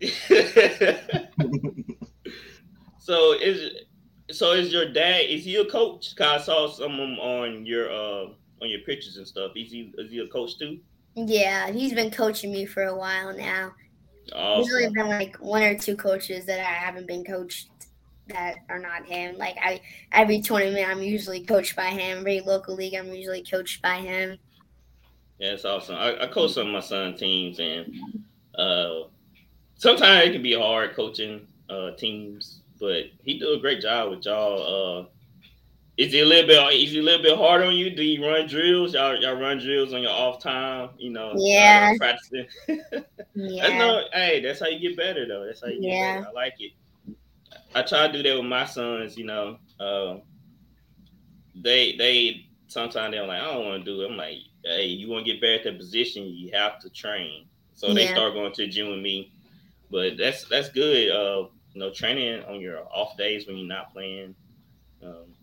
So 3.04 3.34
is 3.34 3.84
so 4.34 4.52
is 4.52 4.72
your 4.72 4.92
dad? 4.92 5.26
Is 5.28 5.44
he 5.44 5.56
a 5.56 5.64
coach? 5.64 6.14
Cause 6.16 6.42
I 6.42 6.44
saw 6.44 6.68
some 6.68 6.92
of 6.92 6.98
them 6.98 7.18
on 7.18 7.64
your 7.64 7.90
uh 7.90 8.26
on 8.62 8.68
your 8.68 8.80
pictures 8.80 9.16
and 9.16 9.26
stuff. 9.26 9.52
Is 9.56 9.70
he 9.70 9.92
is 9.98 10.10
he 10.10 10.18
a 10.18 10.28
coach 10.28 10.58
too? 10.58 10.78
Yeah, 11.14 11.70
he's 11.70 11.92
been 11.92 12.10
coaching 12.10 12.52
me 12.52 12.66
for 12.66 12.84
a 12.84 12.96
while 12.96 13.36
now. 13.36 13.72
Awesome. 14.32 14.70
There's 14.70 14.86
only 14.86 14.94
been 14.94 15.08
like 15.08 15.36
one 15.36 15.62
or 15.62 15.78
two 15.78 15.96
coaches 15.96 16.44
that 16.46 16.58
I 16.58 16.72
haven't 16.72 17.06
been 17.06 17.24
coached 17.24 17.68
that 18.28 18.56
are 18.68 18.78
not 18.78 19.06
him. 19.06 19.36
Like 19.36 19.56
I 19.62 19.80
every 20.12 20.40
tournament 20.40 20.88
I'm 20.88 21.02
usually 21.02 21.44
coached 21.44 21.76
by 21.76 21.90
him. 21.90 22.18
Every 22.18 22.40
local 22.40 22.74
league 22.74 22.94
I'm 22.94 23.12
usually 23.12 23.44
coached 23.44 23.82
by 23.82 23.96
him. 23.98 24.38
Yeah, 25.38 25.52
it's 25.52 25.64
awesome. 25.64 25.96
I, 25.96 26.22
I 26.22 26.26
coach 26.28 26.52
some 26.52 26.68
of 26.68 26.72
my 26.72 26.80
son 26.80 27.16
teams, 27.16 27.58
and 27.58 27.92
uh, 28.56 29.08
sometimes 29.74 30.28
it 30.28 30.32
can 30.32 30.42
be 30.42 30.54
hard 30.54 30.94
coaching 30.94 31.46
uh, 31.68 31.90
teams, 31.92 32.60
but 32.84 33.04
he 33.24 33.38
do 33.38 33.54
a 33.54 33.60
great 33.60 33.80
job 33.80 34.10
with 34.10 34.24
y'all. 34.24 35.02
Uh, 35.02 35.06
is 35.96 36.12
he 36.12 36.20
a 36.20 36.24
little 36.24 36.46
bit? 36.46 36.74
Is 36.74 36.92
he 36.92 36.98
a 36.98 37.02
little 37.02 37.22
bit 37.22 37.36
hard 37.38 37.62
on 37.62 37.74
you? 37.74 37.90
Do 37.94 38.02
you 38.02 38.26
run 38.26 38.46
drills? 38.46 38.94
Y'all, 38.94 39.16
y'all 39.20 39.40
run 39.40 39.58
drills 39.58 39.92
on 39.94 40.02
your 40.02 40.10
off 40.12 40.40
time? 40.42 40.90
You 40.98 41.10
know, 41.10 41.40
Yeah. 41.40 41.92
practicing. 41.96 42.46
That's 43.60 43.74
Yeah. 43.74 43.76
no, 43.76 44.02
hey, 44.12 44.40
that's 44.40 44.60
how 44.60 44.66
you 44.68 44.80
get 44.80 44.96
better, 44.96 45.26
though. 45.26 45.46
That's 45.46 45.60
how 45.62 45.68
you 45.68 45.80
get 45.80 45.98
Yeah. 45.98 46.00
better. 46.00 46.26
I 46.28 46.32
like 46.32 46.54
it. 46.58 46.72
I 47.74 47.82
try 47.82 48.06
to 48.06 48.12
do 48.12 48.22
that 48.22 48.36
with 48.36 48.46
my 48.46 48.64
sons. 48.64 49.16
You 49.16 49.26
know, 49.26 49.58
uh, 49.80 50.18
they 51.54 51.96
they 51.96 52.46
sometimes 52.68 53.12
they're 53.12 53.26
like, 53.26 53.40
I 53.40 53.52
don't 53.54 53.66
want 53.66 53.84
to 53.84 53.90
do 53.90 54.02
it. 54.02 54.10
I'm 54.10 54.16
like, 54.16 54.38
hey, 54.64 54.86
you 54.86 55.08
want 55.08 55.26
to 55.26 55.32
get 55.32 55.40
better 55.40 55.54
at 55.56 55.64
that 55.64 55.78
position, 55.78 56.24
you 56.26 56.50
have 56.52 56.80
to 56.80 56.90
train. 56.90 57.46
So 57.74 57.94
they 57.94 58.06
start 58.06 58.34
going 58.34 58.52
to 58.52 58.62
the 58.66 58.68
gym 58.68 58.90
with 58.90 59.00
me. 59.00 59.32
But 59.90 60.16
that's 60.18 60.48
that's 60.48 60.70
good. 60.70 61.10
Uh, 61.10 61.48
you 61.74 61.80
know, 61.80 61.92
training 61.92 62.42
on 62.44 62.60
your 62.60 62.84
off 62.92 63.16
days 63.16 63.46
when 63.46 63.56
you're 63.58 63.68
not 63.68 63.92
playing. 63.92 64.34
Um, 65.02 65.34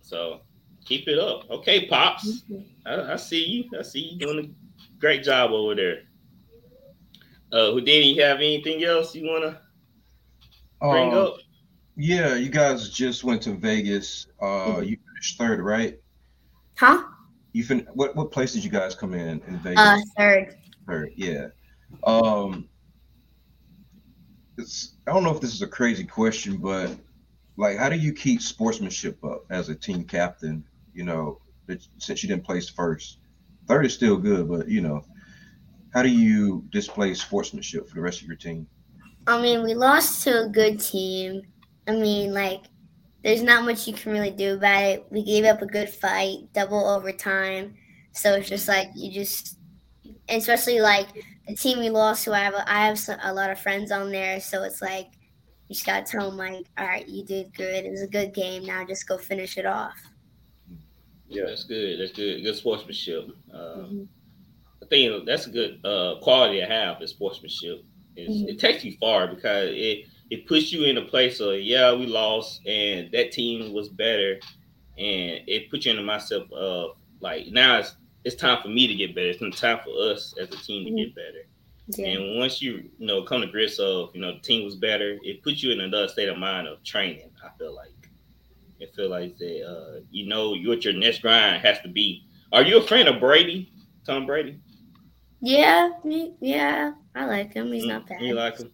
so 0.00 0.40
keep 0.84 1.06
it 1.06 1.18
up. 1.18 1.48
Okay, 1.50 1.86
pops. 1.86 2.42
I, 2.86 3.12
I 3.12 3.16
see 3.16 3.44
you. 3.44 3.78
I 3.78 3.82
see 3.82 4.00
you 4.00 4.18
doing 4.18 4.38
a 4.46 4.98
great 4.98 5.22
job 5.22 5.52
over 5.52 5.74
there. 5.74 5.98
Uh, 7.52 7.72
Houdini, 7.72 8.14
you 8.14 8.22
have 8.22 8.38
anything 8.38 8.82
else 8.84 9.14
you 9.14 9.26
want 9.26 9.44
to 9.44 9.60
bring 10.80 11.12
Um, 11.12 11.14
up? 11.18 11.36
yeah, 11.96 12.34
you 12.34 12.48
guys 12.50 12.90
just 12.90 13.24
went 13.24 13.42
to 13.42 13.52
Vegas. 13.54 14.26
Uh, 14.40 14.80
you 14.84 14.96
finished 15.12 15.38
third, 15.38 15.60
right? 15.60 15.98
Huh? 16.76 17.04
You 17.52 17.64
fin- 17.64 17.86
what 17.94 18.14
what 18.16 18.30
place 18.30 18.52
did 18.52 18.64
you 18.64 18.70
guys 18.70 18.94
come 18.94 19.14
in 19.14 19.40
in 19.46 19.58
Vegas? 19.58 19.78
Uh, 19.78 19.98
third. 20.16 20.56
Third, 20.86 21.12
yeah. 21.16 21.48
Um, 22.04 22.68
it's 24.58 24.94
I 25.06 25.12
don't 25.12 25.22
know 25.22 25.34
if 25.34 25.40
this 25.40 25.54
is 25.54 25.62
a 25.62 25.66
crazy 25.66 26.04
question, 26.04 26.56
but 26.58 26.90
like, 27.56 27.78
how 27.78 27.88
do 27.88 27.96
you 27.96 28.12
keep 28.12 28.42
sportsmanship 28.42 29.22
up 29.24 29.44
as 29.50 29.68
a 29.68 29.74
team 29.74 30.04
captain? 30.04 30.64
You 30.94 31.04
know, 31.04 31.40
since 31.98 32.22
you 32.22 32.28
didn't 32.28 32.44
place 32.44 32.68
first, 32.68 33.18
third 33.66 33.86
is 33.86 33.94
still 33.94 34.16
good, 34.16 34.48
but 34.48 34.68
you 34.68 34.80
know, 34.80 35.04
how 35.94 36.02
do 36.02 36.08
you 36.08 36.64
display 36.70 37.14
sportsmanship 37.14 37.88
for 37.88 37.94
the 37.94 38.00
rest 38.00 38.20
of 38.20 38.26
your 38.26 38.36
team? 38.36 38.66
I 39.26 39.40
mean, 39.40 39.62
we 39.62 39.74
lost 39.74 40.24
to 40.24 40.44
a 40.44 40.48
good 40.48 40.80
team. 40.80 41.42
I 41.86 41.92
mean, 41.92 42.32
like, 42.32 42.64
there's 43.22 43.42
not 43.42 43.64
much 43.64 43.86
you 43.86 43.92
can 43.92 44.12
really 44.12 44.30
do 44.30 44.54
about 44.54 44.82
it. 44.82 45.06
We 45.10 45.22
gave 45.22 45.44
up 45.44 45.60
a 45.60 45.66
good 45.66 45.90
fight, 45.90 46.52
double 46.52 46.86
overtime. 46.86 47.74
So 48.12 48.34
it's 48.34 48.48
just 48.48 48.68
like 48.68 48.88
you 48.94 49.12
just, 49.12 49.57
especially 50.28 50.80
like 50.80 51.08
the 51.46 51.54
team 51.54 51.78
we 51.78 51.90
lost 51.90 52.24
Who 52.24 52.32
I 52.32 52.40
have 52.40 52.54
a, 52.54 52.70
I 52.70 52.86
have 52.86 52.98
a 53.22 53.32
lot 53.32 53.50
of 53.50 53.58
friends 53.60 53.90
on 53.90 54.10
there, 54.10 54.40
so 54.40 54.62
it's 54.64 54.82
like 54.82 55.08
you 55.68 55.74
just 55.74 55.86
gotta 55.86 56.04
tell 56.04 56.30
them 56.30 56.38
like, 56.38 56.66
all 56.78 56.86
right, 56.86 57.06
you 57.06 57.24
did 57.24 57.54
good. 57.54 57.84
It 57.84 57.90
was 57.90 58.02
a 58.02 58.06
good 58.08 58.32
game. 58.34 58.64
Now 58.64 58.84
just 58.84 59.06
go 59.06 59.18
finish 59.18 59.58
it 59.58 59.66
off. 59.66 59.98
Yeah. 61.28 61.44
That's 61.46 61.64
good. 61.64 62.00
That's 62.00 62.12
good. 62.12 62.42
Good 62.42 62.56
sportsmanship. 62.56 63.28
Uh, 63.52 63.84
Mhm. 63.84 64.08
I 64.82 64.86
think 64.86 65.26
that's 65.26 65.46
a 65.46 65.50
good 65.50 65.84
uh, 65.84 66.16
quality 66.22 66.60
to 66.60 66.66
have. 66.66 67.02
Is 67.02 67.10
sportsmanship. 67.10 67.84
It's, 68.16 68.32
Mhm. 68.34 68.48
It 68.48 68.58
takes 68.58 68.84
you 68.84 68.96
far 68.98 69.26
because 69.28 69.70
it 69.72 70.06
it 70.30 70.46
puts 70.46 70.72
you 70.72 70.84
in 70.84 70.98
a 70.98 71.02
place 71.02 71.40
of 71.40 71.58
yeah 71.60 71.92
we 71.94 72.06
lost 72.06 72.60
and 72.66 73.10
that 73.12 73.32
team 73.32 73.72
was 73.72 73.88
better, 73.88 74.38
and 74.98 75.40
it 75.46 75.70
puts 75.70 75.84
you 75.86 75.92
in 75.92 75.96
the 75.98 76.02
mindset 76.02 76.50
of 76.52 76.96
like 77.20 77.48
now 77.48 77.78
it's 77.78 77.96
it's 78.28 78.40
time 78.40 78.62
for 78.62 78.68
me 78.68 78.86
to 78.86 78.94
get 78.94 79.14
better. 79.14 79.28
It's 79.28 79.60
time 79.60 79.78
for 79.84 79.90
us 80.12 80.34
as 80.40 80.48
a 80.48 80.56
team 80.62 80.84
to 80.84 80.90
get 81.04 81.14
better. 81.14 81.46
Yeah. 81.88 82.08
And 82.20 82.38
once 82.38 82.60
you 82.60 82.84
you 82.98 83.06
know 83.06 83.22
come 83.22 83.40
to 83.40 83.46
grips 83.46 83.78
of 83.78 84.10
you 84.14 84.20
know 84.20 84.34
the 84.34 84.40
team 84.40 84.64
was 84.64 84.76
better, 84.76 85.18
it 85.22 85.42
puts 85.42 85.62
you 85.62 85.72
in 85.72 85.80
another 85.80 86.08
state 86.08 86.28
of 86.28 86.36
mind 86.38 86.68
of 86.68 86.82
training. 86.84 87.30
I 87.42 87.48
feel 87.58 87.74
like 87.74 87.88
it 88.78 88.94
feel 88.94 89.08
like 89.08 89.36
that 89.38 89.66
uh, 89.66 90.00
you 90.10 90.28
know 90.28 90.50
what 90.50 90.84
your 90.84 90.94
next 90.94 91.22
grind 91.22 91.62
has 91.62 91.80
to 91.80 91.88
be. 91.88 92.24
Are 92.52 92.62
you 92.62 92.78
a 92.78 92.82
fan 92.82 93.08
of 93.08 93.20
Brady, 93.20 93.72
Tom 94.06 94.26
Brady? 94.26 94.58
Yeah, 95.40 95.90
me- 96.04 96.34
yeah, 96.40 96.92
I 97.14 97.24
like 97.26 97.54
him. 97.54 97.72
He's 97.72 97.86
not 97.86 98.06
bad. 98.06 98.20
You 98.20 98.34
like 98.34 98.58
him? 98.58 98.70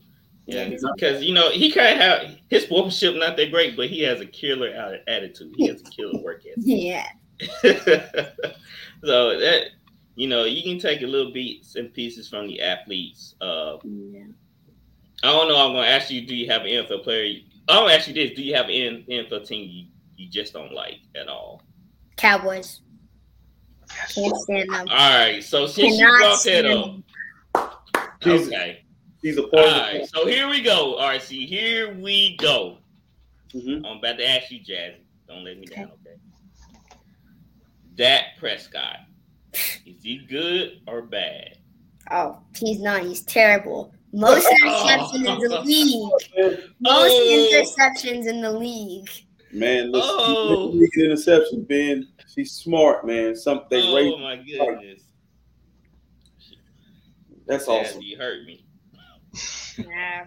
Yeah, 0.47 0.67
Yeah. 0.67 0.77
because 0.97 1.23
you 1.23 1.35
know 1.35 1.51
he 1.51 1.71
kind 1.71 1.93
of 1.95 1.99
have 1.99 2.37
his 2.51 2.65
sportsmanship 2.65 3.15
not 3.21 3.37
that 3.37 3.51
great, 3.51 3.77
but 3.77 3.89
he 3.89 4.01
has 4.03 4.21
a 4.21 4.27
killer 4.27 4.69
attitude. 5.07 5.55
He 5.57 5.69
has 5.69 5.81
a 5.81 5.85
killer 5.85 6.21
work 6.23 6.41
ethic. 6.41 6.55
Yeah. 6.65 7.07
so 9.05 9.39
that 9.39 9.67
you 10.17 10.29
know 10.29 10.45
you 10.45 10.63
can 10.63 10.79
take 10.79 11.03
a 11.03 11.07
little 11.07 11.33
bits 11.33 11.77
and 11.77 11.93
pieces 11.93 12.29
from 12.29 12.47
the 12.47 12.61
athletes. 12.61 13.35
Uh, 13.41 13.77
yeah. 13.85 14.25
I 15.23 15.29
don't 15.33 15.49
know. 15.49 15.57
I'm 15.57 15.73
going 15.73 15.85
to 15.85 15.91
ask 15.91 16.11
you: 16.11 16.27
Do 16.27 16.35
you 16.35 16.51
have 16.51 16.63
an 16.63 16.69
NFL 16.69 17.03
player? 17.05 17.41
I'll 17.69 17.89
ask 17.89 18.09
you 18.09 18.15
this: 18.15 18.37
Do 18.37 18.43
you 18.43 18.55
have 18.55 18.67
an 18.67 19.05
NFL 19.09 19.47
team 19.47 19.69
you, 19.71 19.87
you 20.17 20.31
just 20.31 20.53
don't 20.53 20.73
like 20.73 21.01
at 21.15 21.29
all? 21.29 21.63
Cowboys. 22.17 22.81
Can't 24.15 24.37
stand 24.37 24.71
them. 24.73 24.89
All 24.91 25.19
right. 25.19 25.43
So 25.43 25.67
since 25.67 25.99
you 25.99 26.07
brought 26.07 26.21
that 26.21 26.39
stand 26.39 26.67
up, 26.67 26.85
them. 26.85 27.05
He's- 28.23 28.47
okay. 28.49 28.81
He's 29.23 29.39
a 29.39 29.43
All 29.45 29.49
part 29.51 29.95
of. 29.97 30.09
So 30.11 30.27
here 30.27 30.49
we 30.49 30.61
go. 30.61 30.97
All 30.97 31.09
right. 31.09 31.23
See, 31.23 31.47
here 31.47 31.95
we 31.95 32.37
go. 32.37 32.77
Mhm. 33.55 33.87
I'm 33.87 33.99
about 33.99 34.19
to 34.19 34.29
ask 34.29 34.51
you, 34.51 34.61
Jazzy. 34.61 34.97
Don't 35.27 35.45
let 35.45 35.59
me 35.59 35.65
down, 35.67 35.85
okay? 35.85 36.17
Dak 37.95 38.25
Prescott. 38.39 38.97
Is 39.87 40.03
he 40.03 40.19
good 40.29 40.81
or 40.87 41.03
bad? 41.03 41.59
Oh, 42.11 42.41
he's 42.57 42.81
not. 42.81 43.03
He's 43.03 43.23
terrible. 43.23 43.93
Most 44.13 44.47
interceptions 44.65 45.15
in 45.15 45.23
the 45.49 45.63
league. 45.65 46.13
Most 46.81 47.13
Oh. 47.13 47.51
interceptions 47.53 48.27
in 48.29 48.41
the 48.43 48.53
league. 48.53 49.09
Man, 49.53 49.93
listen, 49.93 50.11
Oh. 50.19 50.81
interception, 50.99 51.63
Ben. 51.65 52.09
She's 52.35 52.53
smart, 52.53 53.07
man. 53.07 53.37
Something 53.37 53.83
oh 53.85 53.95
rate. 53.97 54.19
my 54.21 54.37
goodness. 54.37 55.03
That's 57.47 57.67
Jazzy, 57.67 57.81
awesome. 57.81 58.03
you 58.03 58.17
hurt 58.19 58.45
me. 58.47 58.65
Yeah. 59.79 60.27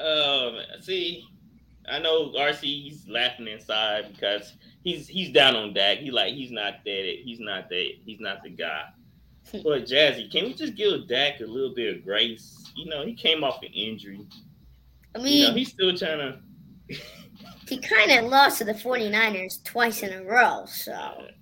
Um, 0.00 0.58
see, 0.80 1.24
I 1.88 1.98
know 1.98 2.30
RC 2.32 2.60
he's 2.62 3.08
laughing 3.08 3.48
inside 3.48 4.12
because 4.14 4.54
he's 4.84 5.08
he's 5.08 5.30
down 5.32 5.56
on 5.56 5.72
Dak. 5.74 5.98
He 5.98 6.10
like 6.10 6.34
he's 6.34 6.50
not 6.50 6.84
that 6.84 7.16
he's 7.24 7.40
not 7.40 7.68
that 7.68 7.90
he's 8.04 8.20
not 8.20 8.42
the 8.42 8.50
guy. 8.50 8.84
But 9.52 9.86
Jazzy, 9.86 10.30
can 10.30 10.44
we 10.44 10.54
just 10.54 10.76
give 10.76 11.08
Dak 11.08 11.40
a 11.40 11.44
little 11.44 11.74
bit 11.74 11.96
of 11.96 12.04
grace? 12.04 12.70
You 12.76 12.88
know, 12.90 13.04
he 13.04 13.14
came 13.14 13.42
off 13.42 13.62
an 13.62 13.72
injury. 13.72 14.20
I 15.14 15.18
You 15.18 15.24
mean, 15.24 15.48
know, 15.48 15.54
he's 15.54 15.70
still 15.70 15.96
trying 15.96 16.18
to. 16.88 16.96
he 17.66 17.78
kind 17.78 18.12
of 18.12 18.30
lost 18.30 18.58
to 18.58 18.64
the 18.64 18.74
49ers 18.74 19.64
twice 19.64 20.02
in 20.02 20.12
a 20.12 20.22
row. 20.24 20.64
So, 20.66 20.92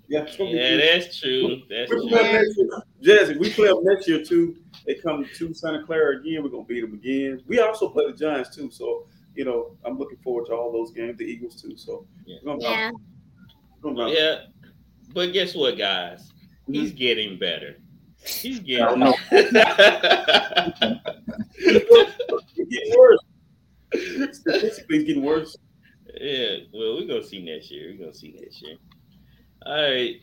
Yeah, 0.08 0.20
it's 0.22 0.36
gonna 0.36 0.50
be 0.52 0.56
Yeah, 0.56 0.76
that's 0.76 1.20
true. 1.20 1.62
That's 1.68 1.90
We 1.90 1.96
true. 1.98 2.08
play 2.08 2.32
next 2.32 2.56
year. 2.56 2.68
Jazzy, 3.02 3.38
we 3.38 3.50
play 3.50 3.66
them 3.66 3.84
next 3.84 4.08
year 4.08 4.24
too. 4.24 4.56
They 4.86 4.94
come 4.94 5.26
to 5.36 5.52
Santa 5.52 5.84
Clara 5.84 6.18
again. 6.20 6.42
We're 6.42 6.48
gonna 6.50 6.64
beat 6.64 6.80
them 6.82 6.94
again. 6.94 7.42
We 7.46 7.60
also 7.60 7.88
play 7.90 8.06
the 8.06 8.16
Giants 8.16 8.54
too. 8.56 8.70
So 8.70 9.06
you 9.34 9.44
know, 9.44 9.76
I'm 9.84 9.98
looking 9.98 10.18
forward 10.18 10.46
to 10.46 10.54
all 10.54 10.72
those 10.72 10.92
games. 10.92 11.18
The 11.18 11.24
Eagles 11.24 11.60
too. 11.60 11.76
So 11.76 12.06
Yeah. 12.26 12.36
yeah. 12.58 12.90
Yeah, 13.84 14.38
but 15.14 15.32
guess 15.32 15.54
what, 15.54 15.78
guys? 15.78 16.32
He's 16.66 16.92
getting 16.92 17.38
better. 17.38 17.76
He's 18.24 18.58
getting. 18.60 19.02
I 19.02 19.14
It's 19.30 19.52
getting 22.56 22.98
worse. 22.98 23.18
Statistically, 24.36 24.96
it's 24.98 25.06
getting 25.06 25.22
worse. 25.22 25.56
yeah. 26.20 26.56
Well, 26.72 26.96
we're 26.96 27.06
gonna 27.06 27.22
see 27.24 27.42
next 27.42 27.70
year. 27.70 27.90
We're 27.92 27.98
gonna 27.98 28.14
see 28.14 28.36
next 28.38 28.60
year. 28.62 28.76
All 29.64 29.74
right. 29.82 30.16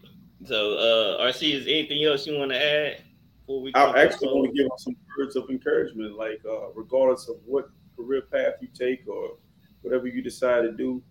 So, 0.46 0.74
uh, 0.74 1.26
RC, 1.32 1.54
is 1.54 1.65
anything 1.68 2.04
else 2.04 2.28
you 2.28 2.38
want 2.38 2.52
to 2.52 2.62
add? 2.62 3.02
Before 3.48 3.62
we 3.62 3.72
I 3.74 3.86
come 3.86 3.96
actually 3.96 4.28
want 4.28 4.48
to 4.48 4.54
give 4.63 4.68
some 4.78 4.96
words 5.18 5.36
of 5.36 5.50
encouragement, 5.50 6.18
like 6.18 6.41
uh, 6.50 6.72
regardless 6.76 7.28
of 7.30 7.38
what 7.46 7.70
career 7.95 8.23
path 8.31 8.55
you 8.62 8.67
take 8.73 9.08
or 9.08 9.38
whatever 9.81 10.08
you 10.08 10.21
decide 10.21 10.62
to 10.62 10.71
do, 10.71 11.01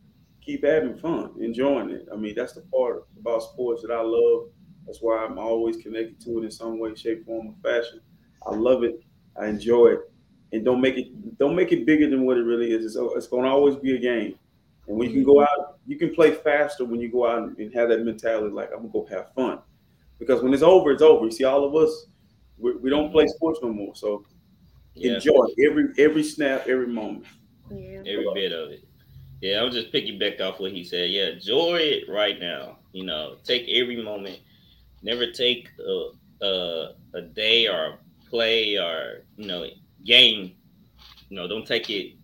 keep 0.40 0.64
having 0.64 0.96
fun, 0.96 1.30
enjoying 1.40 1.90
it. 1.90 2.06
I 2.12 2.16
mean, 2.16 2.34
that's 2.34 2.52
the 2.52 2.62
part 2.62 3.06
about 3.18 3.42
sports 3.42 3.82
that 3.82 3.90
I 3.90 4.00
love. 4.02 4.48
That's 4.86 4.98
why 5.00 5.24
I'm 5.24 5.38
always 5.38 5.76
connected 5.78 6.20
to 6.22 6.38
it 6.38 6.44
in 6.44 6.50
some 6.50 6.78
way, 6.78 6.94
shape, 6.94 7.24
form, 7.24 7.48
or 7.48 7.54
fashion. 7.62 8.00
I 8.46 8.54
love 8.54 8.84
it. 8.84 9.02
I 9.40 9.46
enjoy 9.46 9.88
it, 9.88 10.12
and 10.52 10.64
don't 10.64 10.80
make 10.80 10.96
it 10.96 11.38
don't 11.38 11.56
make 11.56 11.72
it 11.72 11.86
bigger 11.86 12.08
than 12.08 12.24
what 12.24 12.36
it 12.36 12.42
really 12.42 12.72
is. 12.72 12.84
It's, 12.84 12.96
it's 13.16 13.26
going 13.26 13.44
to 13.44 13.48
always 13.48 13.76
be 13.76 13.96
a 13.96 13.98
game. 13.98 14.38
And 14.86 14.98
when 14.98 15.08
you 15.08 15.14
can 15.14 15.24
go 15.24 15.40
out, 15.40 15.78
you 15.86 15.96
can 15.96 16.14
play 16.14 16.32
faster 16.32 16.84
when 16.84 17.00
you 17.00 17.10
go 17.10 17.26
out 17.26 17.58
and 17.58 17.74
have 17.74 17.88
that 17.88 18.04
mentality 18.04 18.54
like 18.54 18.70
I'm 18.70 18.88
gonna 18.88 18.92
go 18.92 19.06
have 19.10 19.32
fun. 19.34 19.58
Because 20.18 20.42
when 20.42 20.54
it's 20.54 20.62
over, 20.62 20.90
it's 20.92 21.02
over. 21.02 21.24
You 21.24 21.30
see, 21.30 21.44
all 21.44 21.64
of 21.64 21.74
us, 21.74 22.06
we, 22.58 22.76
we 22.76 22.90
don't 22.90 23.10
play 23.10 23.26
sports 23.26 23.60
no 23.62 23.72
more. 23.72 23.94
So 23.94 24.24
Yeah. 24.94 25.14
enjoy 25.14 25.46
every 25.66 25.88
every 25.98 26.22
snap, 26.22 26.66
every 26.68 26.86
moment. 26.86 27.26
Yeah. 27.70 27.98
every 28.06 28.28
bit 28.34 28.52
of 28.52 28.70
it. 28.70 28.84
Yeah, 29.40 29.62
I'm 29.62 29.72
just 29.72 29.92
piggyback 29.92 30.40
off 30.40 30.60
what 30.60 30.72
he 30.72 30.84
said. 30.84 31.10
Yeah, 31.10 31.30
enjoy 31.30 31.76
it 31.78 32.08
right 32.08 32.38
now. 32.40 32.78
You 32.92 33.04
know, 33.04 33.36
take 33.44 33.68
every 33.68 34.02
moment. 34.02 34.38
Never 35.02 35.30
take 35.30 35.68
a, 35.78 36.10
a, 36.44 36.94
a 37.14 37.20
day 37.22 37.68
or 37.68 37.86
a 37.86 37.98
play 38.30 38.76
or 38.78 39.24
you 39.36 39.46
know 39.46 39.66
game. 40.04 40.52
You 41.28 41.36
know, 41.36 41.48
don't 41.48 41.66
take 41.66 41.90
it. 41.90 42.14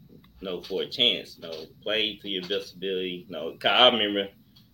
You 0.40 0.48
know, 0.48 0.62
for 0.62 0.82
a 0.82 0.86
chance. 0.86 1.36
You 1.36 1.48
know, 1.48 1.64
play 1.82 2.16
to 2.16 2.28
your 2.28 2.42
best 2.48 2.74
ability. 2.74 3.26
You 3.28 3.32
know, 3.32 3.52
'cause 3.58 3.70
I 3.72 3.88
remember 3.88 4.28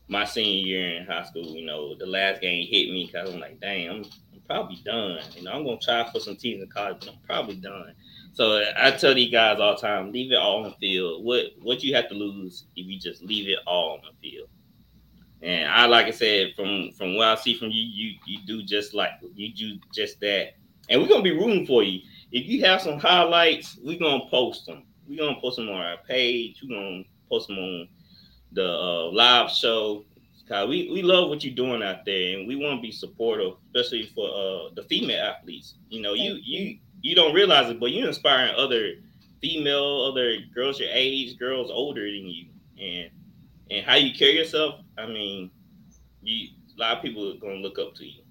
my 0.09 0.25
senior 0.25 0.67
year 0.67 0.97
in 0.97 1.07
high 1.07 1.25
school. 1.25 1.57
You 1.57 1.65
know, 1.67 1.95
the 1.97 2.07
last 2.07 2.41
game 2.41 2.67
hit 2.67 2.91
me 2.91 3.07
because 3.07 3.33
I'm 3.33 3.41
like, 3.41 3.61
dang, 3.61 3.89
I'm, 3.89 3.97
I'm 3.97 4.05
probably 4.47 4.81
done. 4.85 5.19
You 5.35 5.43
know, 5.43 5.53
I'm 5.53 5.65
gonna 5.65 5.79
try 5.79 6.11
for 6.11 6.21
some 6.21 6.37
teams 6.37 6.63
in 6.63 6.69
college, 6.69 6.99
but 7.01 7.11
I'm 7.11 7.19
probably 7.27 7.57
done. 7.57 7.95
So 8.33 8.65
I 8.77 8.91
tell 8.91 9.15
these 9.15 9.33
guys 9.33 9.59
all 9.61 9.75
the 9.75 9.81
time, 9.81 10.13
leave 10.13 10.33
it 10.33 10.37
all 10.37 10.59
on 10.59 10.65
the 10.65 10.77
field. 10.77 11.25
What 11.25 11.47
what 11.61 11.83
you 11.83 11.95
have 11.95 12.09
to 12.09 12.15
lose 12.15 12.67
if 12.77 12.87
you 12.87 12.99
just 12.99 13.23
leave 13.23 13.49
it 13.49 13.59
all 13.67 13.95
on 13.95 14.01
the 14.03 14.31
field. 14.31 14.49
And 15.43 15.71
I 15.71 15.87
like 15.87 16.07
I 16.07 16.11
said, 16.11 16.53
from 16.57 16.93
from 16.93 17.17
what 17.17 17.29
I 17.29 17.35
see 17.37 17.59
from 17.59 17.71
you, 17.71 17.83
you 17.83 18.19
you 18.27 18.39
do 18.47 18.63
just 18.63 18.95
like 18.95 19.11
you 19.35 19.53
do 19.53 19.79
just 19.95 20.21
that. 20.21 20.55
And 20.89 21.01
we're 21.01 21.09
gonna 21.09 21.23
be 21.23 21.33
rooting 21.33 21.67
for 21.67 21.83
you. 21.83 22.01
If 22.33 22.47
you 22.47 22.65
have 22.65 22.83
some 22.83 22.99
highlights, 22.99 23.79
we're 23.83 23.99
gonna 23.99 24.29
post 24.31 24.67
them. 24.67 24.85
We're 25.09 25.19
gonna 25.19 25.41
post 25.41 25.57
them 25.57 25.69
on 25.69 25.77
our 25.81 25.97
page. 26.09 26.63
We're 26.63 26.77
gonna 26.77 27.05
post 27.29 27.49
them 27.49 27.59
on 27.59 27.89
the 28.53 28.69
uh, 28.69 29.11
live 29.13 29.51
show. 29.51 30.05
Cause 30.49 30.69
we, 30.69 30.91
we 30.93 31.03
love 31.03 31.29
what 31.29 31.43
you're 31.45 31.55
doing 31.55 31.83
out 31.83 32.05
there, 32.05 32.39
and 32.39 32.47
we 32.47 32.57
want 32.57 32.79
to 32.79 32.83
be 32.83 32.93
supportive, 32.93 33.55
especially 33.75 34.07
for 34.15 34.29
uh, 34.29 34.71
the 34.75 34.83
female 34.89 35.21
athletes. 35.23 35.75
You 35.89 36.01
know, 36.03 36.15
you 36.15 36.39
you 36.43 36.79
you 37.03 37.15
don't 37.15 37.35
realize 37.35 37.69
it, 37.71 37.81
but 37.81 37.91
you're 37.93 38.09
inspiring 38.09 38.55
other 38.57 38.93
female, 39.41 40.05
other 40.05 40.37
girls 40.55 40.79
your 40.81 40.89
age, 40.93 41.39
girls 41.39 41.71
older 41.71 42.03
than 42.03 42.27
you, 42.29 42.47
and 42.81 43.11
and 43.71 43.85
how 43.87 43.97
you 43.97 44.15
carry 44.15 44.37
yourself. 44.37 44.81
I 44.97 45.07
mean, 45.07 45.51
you 46.23 46.49
a 46.77 46.81
lot 46.81 46.97
of 46.99 47.03
people 47.03 47.31
are 47.33 47.39
gonna 47.39 47.55
look 47.57 47.79
up 47.79 47.95
to 47.97 48.07
you. 48.07 48.23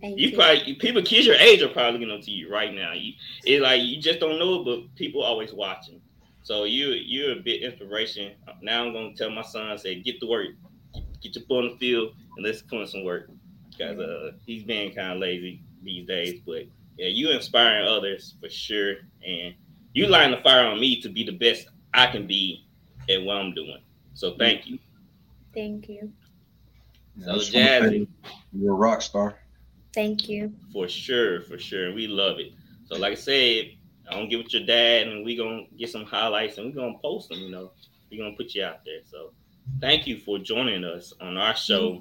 Thank 0.00 0.18
You 0.18 0.28
you. 0.28 0.36
probably 0.36 0.74
people 0.74 1.02
kids 1.02 1.26
your 1.26 1.36
age 1.36 1.62
are 1.62 1.68
probably 1.68 2.00
looking 2.00 2.14
up 2.14 2.22
to 2.24 2.30
you 2.30 2.50
right 2.52 2.72
now. 2.74 2.92
You 2.92 3.12
it's 3.44 3.62
like 3.62 3.82
you 3.82 4.00
just 4.00 4.20
don't 4.20 4.38
know 4.38 4.60
it, 4.60 4.64
but 4.64 4.94
people 4.96 5.22
always 5.22 5.52
watching. 5.52 6.00
So 6.42 6.64
you 6.64 6.88
you're 6.90 7.32
a 7.32 7.42
bit 7.42 7.62
inspiration. 7.62 8.32
Now 8.62 8.84
I'm 8.84 8.92
gonna 8.92 9.14
tell 9.14 9.30
my 9.30 9.42
son, 9.42 9.76
say, 9.78 10.00
get 10.00 10.20
to 10.20 10.26
work, 10.26 10.48
get 11.22 11.34
your 11.34 11.44
foot 11.44 11.64
on 11.64 11.70
the 11.72 11.76
field, 11.76 12.14
and 12.36 12.44
let's 12.44 12.62
put 12.62 12.80
in 12.80 12.86
some 12.86 13.04
work. 13.04 13.30
Because 13.70 13.98
uh, 13.98 14.32
he's 14.44 14.62
being 14.64 14.94
kind 14.94 15.12
of 15.12 15.18
lazy 15.18 15.62
these 15.82 16.06
days, 16.06 16.40
but 16.46 16.64
yeah, 16.98 17.08
you 17.08 17.30
inspiring 17.30 17.86
others 17.86 18.34
for 18.40 18.48
sure, 18.50 18.96
and 19.26 19.54
you 19.94 20.06
lighting 20.06 20.36
the 20.36 20.42
fire 20.42 20.66
on 20.66 20.80
me 20.80 21.00
to 21.00 21.08
be 21.08 21.24
the 21.24 21.32
best 21.32 21.68
I 21.94 22.06
can 22.06 22.26
be 22.26 22.66
at 23.08 23.22
what 23.22 23.36
I'm 23.36 23.54
doing. 23.54 23.80
So 24.14 24.36
thank 24.36 24.66
you. 24.66 24.78
Thank 25.54 25.88
you. 25.88 26.12
So 27.20 27.30
I 27.30 27.34
just 27.34 27.54
wanna 27.54 27.66
say 27.66 27.80
Jazzy. 27.80 28.08
You're 28.52 28.72
a 28.72 28.76
rock 28.76 29.02
star. 29.02 29.36
Thank 29.94 30.28
you. 30.28 30.52
For 30.72 30.88
sure, 30.88 31.42
for 31.42 31.58
sure. 31.58 31.92
We 31.94 32.06
love 32.06 32.38
it. 32.38 32.52
So, 32.86 32.96
like 32.96 33.12
I 33.12 33.16
said, 33.16 33.72
I 34.10 34.14
don't 34.14 34.28
get 34.28 34.42
with 34.42 34.52
your 34.52 34.64
dad, 34.64 35.08
and 35.08 35.24
we 35.24 35.36
gonna 35.36 35.64
get 35.78 35.90
some 35.90 36.04
highlights, 36.04 36.58
and 36.58 36.66
we 36.66 36.72
gonna 36.72 36.98
post 36.98 37.28
them. 37.28 37.38
You 37.38 37.50
know, 37.50 37.72
we 38.10 38.16
gonna 38.16 38.36
put 38.36 38.54
you 38.54 38.64
out 38.64 38.84
there. 38.84 39.00
So, 39.04 39.32
thank 39.80 40.06
you 40.06 40.18
for 40.18 40.38
joining 40.38 40.84
us 40.84 41.12
on 41.20 41.36
our 41.36 41.54
show 41.54 42.00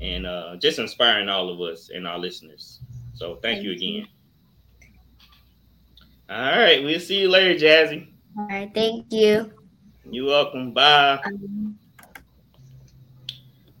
and 0.00 0.26
uh, 0.26 0.56
just 0.56 0.78
inspiring 0.78 1.28
all 1.28 1.48
of 1.48 1.60
us 1.60 1.90
and 1.94 2.06
our 2.06 2.18
listeners. 2.18 2.80
So, 3.14 3.36
thank, 3.36 3.62
you 3.62 3.70
Thank 3.70 3.82
you. 3.82 3.98
again. 3.98 4.08
All 6.28 6.58
right, 6.58 6.82
we'll 6.82 7.00
see 7.00 7.20
you 7.20 7.28
later, 7.28 7.54
Jazzy. 7.58 8.08
All 8.38 8.46
right. 8.48 8.70
Thank 8.74 9.06
you. 9.12 9.50
You're 10.10 10.26
welcome. 10.26 10.72
Bye. 10.72 11.20
Um, 11.24 11.78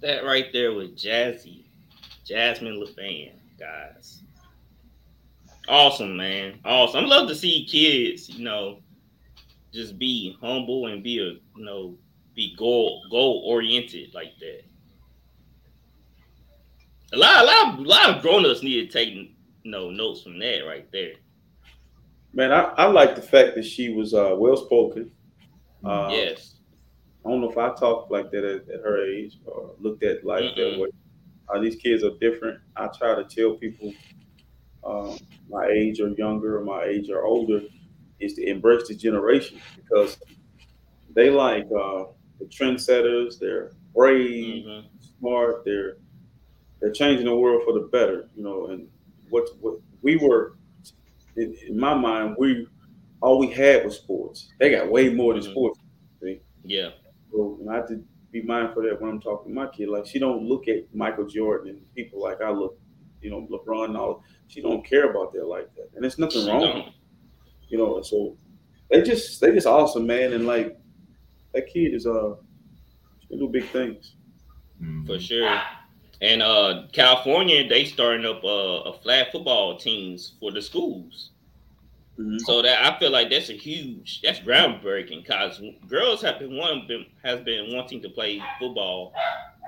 That 0.00 0.24
right 0.24 0.52
there 0.52 0.72
was 0.72 0.90
Jazzy, 0.90 1.64
Jasmine 2.24 2.80
LaFan, 2.80 3.32
guys. 3.58 4.22
Awesome, 5.68 6.16
man. 6.16 6.60
Awesome. 6.64 7.04
I 7.04 7.06
love 7.08 7.28
to 7.28 7.34
see 7.34 7.66
kids, 7.66 8.28
you 8.28 8.44
know, 8.44 8.78
just 9.74 9.98
be 9.98 10.36
humble 10.40 10.86
and 10.86 11.02
be 11.02 11.18
a, 11.18 11.32
you 11.58 11.64
know, 11.64 11.98
be 12.36 12.54
goal 12.56 13.02
goal 13.10 13.42
oriented 13.46 14.14
like 14.14 14.38
that. 14.38 14.62
A 17.12 17.16
lot, 17.16 17.42
a 17.42 17.46
lot, 17.46 17.78
a 17.78 17.82
lot 17.82 18.16
of 18.16 18.22
grown-ups 18.22 18.62
need 18.62 18.90
to 18.90 18.92
take, 18.92 19.14
you 19.14 19.30
know, 19.64 19.90
notes 19.90 20.22
from 20.22 20.38
that 20.40 20.60
right 20.66 20.90
there. 20.92 21.14
Man, 22.34 22.52
I, 22.52 22.64
I 22.76 22.86
like 22.86 23.14
the 23.14 23.22
fact 23.22 23.54
that 23.54 23.64
she 23.64 23.90
was 23.90 24.12
uh, 24.12 24.34
well 24.36 24.56
spoken. 24.56 25.10
Uh, 25.84 26.08
yes. 26.10 26.56
I 27.24 27.30
don't 27.30 27.40
know 27.40 27.50
if 27.50 27.56
I 27.56 27.74
talked 27.74 28.10
like 28.10 28.30
that 28.32 28.44
at, 28.44 28.68
at 28.68 28.80
her 28.82 29.04
age 29.04 29.38
or 29.46 29.70
looked 29.80 30.02
at 30.02 30.24
life 30.24 30.54
that 30.56 30.62
Mm-mm. 30.62 30.80
way. 30.80 30.88
Uh, 31.48 31.60
these 31.60 31.76
kids 31.76 32.04
are 32.04 32.16
different. 32.20 32.60
I 32.76 32.88
try 32.88 33.14
to 33.14 33.24
tell 33.24 33.54
people 33.54 33.94
um, 34.84 35.16
my 35.48 35.66
age 35.66 36.00
or 36.00 36.08
younger 36.08 36.58
or 36.58 36.64
my 36.64 36.84
age 36.84 37.08
or 37.08 37.24
older 37.24 37.62
is 38.20 38.34
to 38.34 38.46
embrace 38.46 38.88
this 38.88 38.96
generation 38.96 39.60
because 39.76 40.18
they 41.14 41.30
like 41.30 41.66
uh, 41.76 42.04
the 42.38 42.44
trendsetters. 42.46 43.38
They're 43.38 43.72
brave, 43.94 44.64
hmm 44.64 44.80
smart. 45.18 45.64
They're 45.64 45.96
they're 46.80 46.92
changing 46.92 47.24
the 47.26 47.34
world 47.34 47.62
for 47.64 47.72
the 47.72 47.88
better. 47.92 48.28
You 48.36 48.42
know, 48.44 48.66
and 48.68 48.88
what 49.30 49.48
what 49.60 49.78
we 50.02 50.16
were 50.16 50.56
in, 51.36 51.54
in 51.66 51.78
my 51.78 51.94
mind, 51.94 52.36
we 52.38 52.66
all 53.22 53.38
we 53.38 53.48
had 53.48 53.84
was 53.84 53.96
sports. 53.96 54.48
They 54.60 54.70
got 54.70 54.90
way 54.90 55.08
more 55.12 55.32
than 55.34 55.42
Mhm. 55.42 55.50
sports. 55.50 55.80
Yeah. 56.64 56.90
So 57.30 57.58
and 57.60 57.70
I 57.70 57.76
have 57.76 57.88
to 57.88 58.02
be 58.32 58.42
mindful 58.42 58.82
of 58.84 58.90
that 58.90 59.00
when 59.00 59.10
I'm 59.10 59.20
talking 59.20 59.52
to 59.52 59.54
my 59.54 59.68
kid. 59.68 59.88
Like 59.88 60.06
she 60.06 60.18
don't 60.18 60.42
look 60.44 60.68
at 60.68 60.92
Michael 60.94 61.26
Jordan 61.26 61.76
and 61.76 61.94
people 61.94 62.20
like 62.20 62.40
I 62.42 62.50
look, 62.50 62.78
you 63.22 63.30
know, 63.30 63.46
LeBron 63.50 63.86
and 63.86 63.96
all. 63.96 64.22
She 64.48 64.60
don't 64.60 64.84
care 64.84 65.10
about 65.10 65.32
that 65.32 65.46
like 65.46 65.72
that, 65.76 65.90
and 65.94 66.02
there's 66.02 66.18
nothing 66.18 66.42
She 66.42 66.48
wrong. 66.48 66.92
You 67.68 67.78
know, 67.78 68.02
so 68.02 68.36
they 68.90 69.02
just 69.02 69.40
they 69.40 69.52
just 69.52 69.66
awesome, 69.66 70.06
man. 70.06 70.32
And 70.32 70.46
like 70.46 70.76
that 71.56 71.66
kid 71.72 71.94
is 71.94 72.06
uh, 72.06 72.34
she 73.22 73.28
can 73.28 73.38
do 73.40 73.48
big 73.48 73.68
things. 73.70 74.14
Mhm. 74.82 75.06
for 75.06 75.18
sure. 75.18 75.60
And 76.20 76.42
uh 76.42 76.84
California, 76.92 77.68
they 77.68 77.84
starting 77.86 78.26
up 78.26 78.44
uh, 78.44 78.90
a 78.90 78.92
flag 79.02 79.32
football 79.32 79.76
teams 79.78 80.34
for 80.40 80.52
the 80.52 80.62
schools. 80.62 81.30
Mhm. 82.18 82.40
So 82.40 82.62
that 82.62 82.84
I 82.84 82.98
feel 82.98 83.10
like 83.10 83.30
that's 83.30 83.50
a 83.50 83.54
huge, 83.54 84.20
that's 84.22 84.40
groundbreaking 84.40 85.22
because 85.22 85.60
girls 85.88 86.22
have 86.22 86.38
been 86.38 86.56
one 86.56 86.86
been, 86.86 87.06
has 87.22 87.40
been 87.40 87.74
wanting 87.74 88.02
to 88.02 88.10
play 88.10 88.40
football 88.60 89.12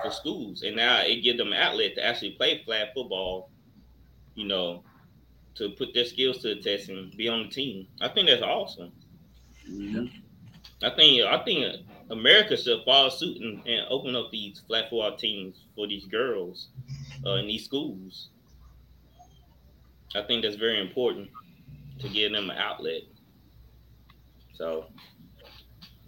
for 0.02 0.10
schools, 0.10 0.62
and 0.62 0.76
now 0.76 1.00
it 1.00 1.22
gives 1.22 1.38
them 1.38 1.52
an 1.52 1.58
outlet 1.60 1.94
to 1.96 2.04
actually 2.04 2.32
play 2.32 2.62
flag 2.64 2.88
football. 2.94 3.50
You 4.34 4.46
know, 4.46 4.84
to 5.56 5.70
put 5.70 5.92
their 5.94 6.04
skills 6.04 6.38
to 6.38 6.54
the 6.54 6.60
test 6.62 6.88
and 6.88 7.16
be 7.16 7.28
on 7.28 7.44
the 7.44 7.48
team. 7.48 7.88
I 8.00 8.08
think 8.08 8.28
that's 8.28 8.42
awesome. 8.42 8.92
Mhm. 9.68 10.10
I 10.82 10.90
think 10.90 11.22
I 11.24 11.42
think 11.44 11.76
America 12.10 12.56
should 12.56 12.84
follow 12.84 13.08
suit 13.08 13.38
and, 13.40 13.66
and 13.66 13.86
open 13.90 14.14
up 14.16 14.30
these 14.30 14.60
flat 14.66 14.84
football 14.84 15.16
teams 15.16 15.64
for 15.74 15.86
these 15.86 16.06
girls 16.06 16.68
uh, 17.26 17.34
in 17.34 17.46
these 17.46 17.64
schools. 17.64 18.28
I 20.14 20.22
think 20.22 20.42
that's 20.42 20.56
very 20.56 20.80
important 20.80 21.28
to 22.00 22.08
give 22.08 22.32
them 22.32 22.48
an 22.50 22.56
outlet. 22.56 23.02
So, 24.54 24.86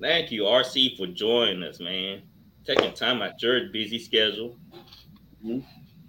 thank 0.01 0.31
you, 0.33 0.43
RC, 0.45 0.97
for 0.97 1.07
joining 1.07 1.63
us, 1.63 1.81
man. 1.81 2.23
Taking 2.65 2.93
time 2.95 3.23
out 3.23 3.41
your 3.43 3.69
busy 3.71 3.99
schedule 3.99 4.57
Mhm. 5.45 5.65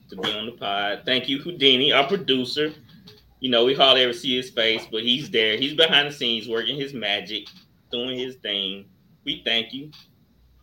to 0.09 0.15
be 0.15 0.31
on 0.31 0.45
the 0.47 0.51
pod. 0.53 1.03
Thank 1.05 1.27
you, 1.29 1.39
Houdini, 1.39 1.91
our 1.91 2.07
producer. 2.07 2.73
You 3.39 3.49
know, 3.49 3.65
we 3.65 3.73
hardly 3.73 4.03
ever 4.03 4.13
see 4.13 4.35
his 4.35 4.49
face, 4.51 4.85
but 4.91 5.03
he's 5.03 5.29
there. 5.29 5.57
He's 5.57 5.73
behind 5.73 6.07
the 6.07 6.11
scenes 6.13 6.47
working 6.47 6.77
his 6.77 6.93
magic, 6.93 7.47
doing 7.91 8.17
his 8.17 8.35
thing. 8.37 8.85
We 9.25 9.41
thank 9.45 9.73
you 9.73 9.91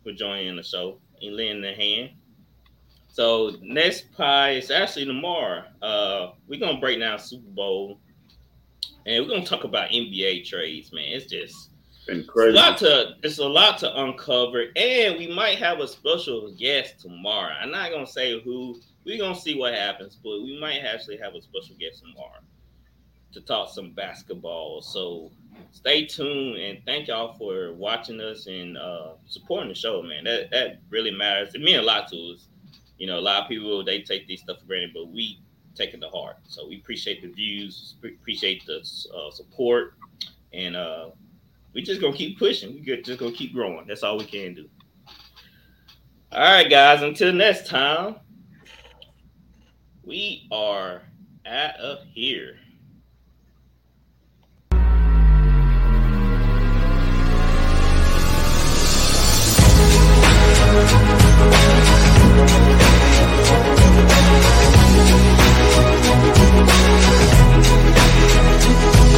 for 0.03 0.11
joining 0.11 0.55
the 0.55 0.63
show 0.63 0.99
and 1.21 1.35
lending 1.35 1.65
a 1.65 1.73
hand. 1.75 2.11
So 3.07 3.55
next 3.61 4.11
pie 4.13 4.51
is 4.51 4.71
actually 4.71 5.05
tomorrow. 5.05 5.63
Uh, 5.81 6.31
we're 6.47 6.59
gonna 6.59 6.79
break 6.79 6.99
down 6.99 7.19
Super 7.19 7.49
Bowl, 7.49 7.99
and 9.05 9.23
we're 9.23 9.29
gonna 9.29 9.45
talk 9.45 9.63
about 9.63 9.89
NBA 9.91 10.45
trades. 10.45 10.91
Man, 10.93 11.03
it's 11.05 11.25
just 11.25 11.71
Been 12.07 12.19
it's 12.19 12.27
a 12.27 12.31
crazy. 12.31 12.53
lot 12.53 12.77
to 12.79 13.15
it's 13.23 13.39
a 13.39 13.47
lot 13.47 13.77
to 13.79 14.01
uncover, 14.03 14.65
and 14.75 15.17
we 15.17 15.27
might 15.33 15.57
have 15.57 15.79
a 15.79 15.87
special 15.87 16.51
guest 16.53 16.99
tomorrow. 16.99 17.53
I'm 17.59 17.71
not 17.71 17.91
gonna 17.91 18.07
say 18.07 18.39
who. 18.41 18.79
We're 19.05 19.17
gonna 19.17 19.35
see 19.35 19.57
what 19.57 19.73
happens, 19.73 20.17
but 20.21 20.41
we 20.43 20.59
might 20.59 20.79
actually 20.79 21.17
have 21.17 21.33
a 21.33 21.41
special 21.41 21.75
guest 21.79 22.01
tomorrow 22.01 22.41
to 23.31 23.41
talk 23.41 23.69
some 23.73 23.91
basketball. 23.91 24.81
So 24.81 25.31
stay 25.71 26.05
tuned 26.05 26.57
and 26.57 26.79
thank 26.85 27.07
y'all 27.07 27.33
for 27.37 27.73
watching 27.73 28.19
us 28.19 28.47
and 28.47 28.77
uh, 28.77 29.13
supporting 29.25 29.69
the 29.69 29.75
show, 29.75 30.01
man. 30.01 30.23
That 30.23 30.51
that 30.51 30.81
really 30.89 31.11
matters. 31.11 31.55
It 31.55 31.61
means 31.61 31.79
a 31.79 31.83
lot 31.83 32.07
to 32.09 32.17
us. 32.33 32.47
You 32.97 33.07
know, 33.07 33.17
a 33.17 33.21
lot 33.21 33.43
of 33.43 33.49
people 33.49 33.83
they 33.83 34.01
take 34.01 34.27
these 34.27 34.41
stuff 34.41 34.59
for 34.59 34.65
granted, 34.65 34.91
but 34.93 35.09
we 35.09 35.39
take 35.75 35.93
it 35.93 36.01
to 36.01 36.09
heart. 36.09 36.37
So 36.47 36.67
we 36.67 36.77
appreciate 36.77 37.21
the 37.21 37.29
views, 37.29 37.95
appreciate 38.03 38.65
the 38.65 38.79
uh, 39.15 39.31
support, 39.31 39.93
and 40.53 40.75
uh, 40.75 41.09
we 41.73 41.81
just 41.81 42.01
gonna 42.01 42.15
keep 42.15 42.37
pushing. 42.37 42.73
We 42.73 43.01
just 43.01 43.19
gonna 43.19 43.31
keep 43.31 43.53
growing. 43.53 43.87
That's 43.87 44.03
all 44.03 44.17
we 44.17 44.25
can 44.25 44.53
do. 44.53 44.69
All 46.31 46.41
right, 46.41 46.69
guys. 46.69 47.01
Until 47.01 47.33
next 47.33 47.67
time, 47.67 48.17
we 50.03 50.47
are 50.51 51.03
out 51.45 51.75
of 51.77 51.99
here. 52.13 52.57
We'll 68.69 69.08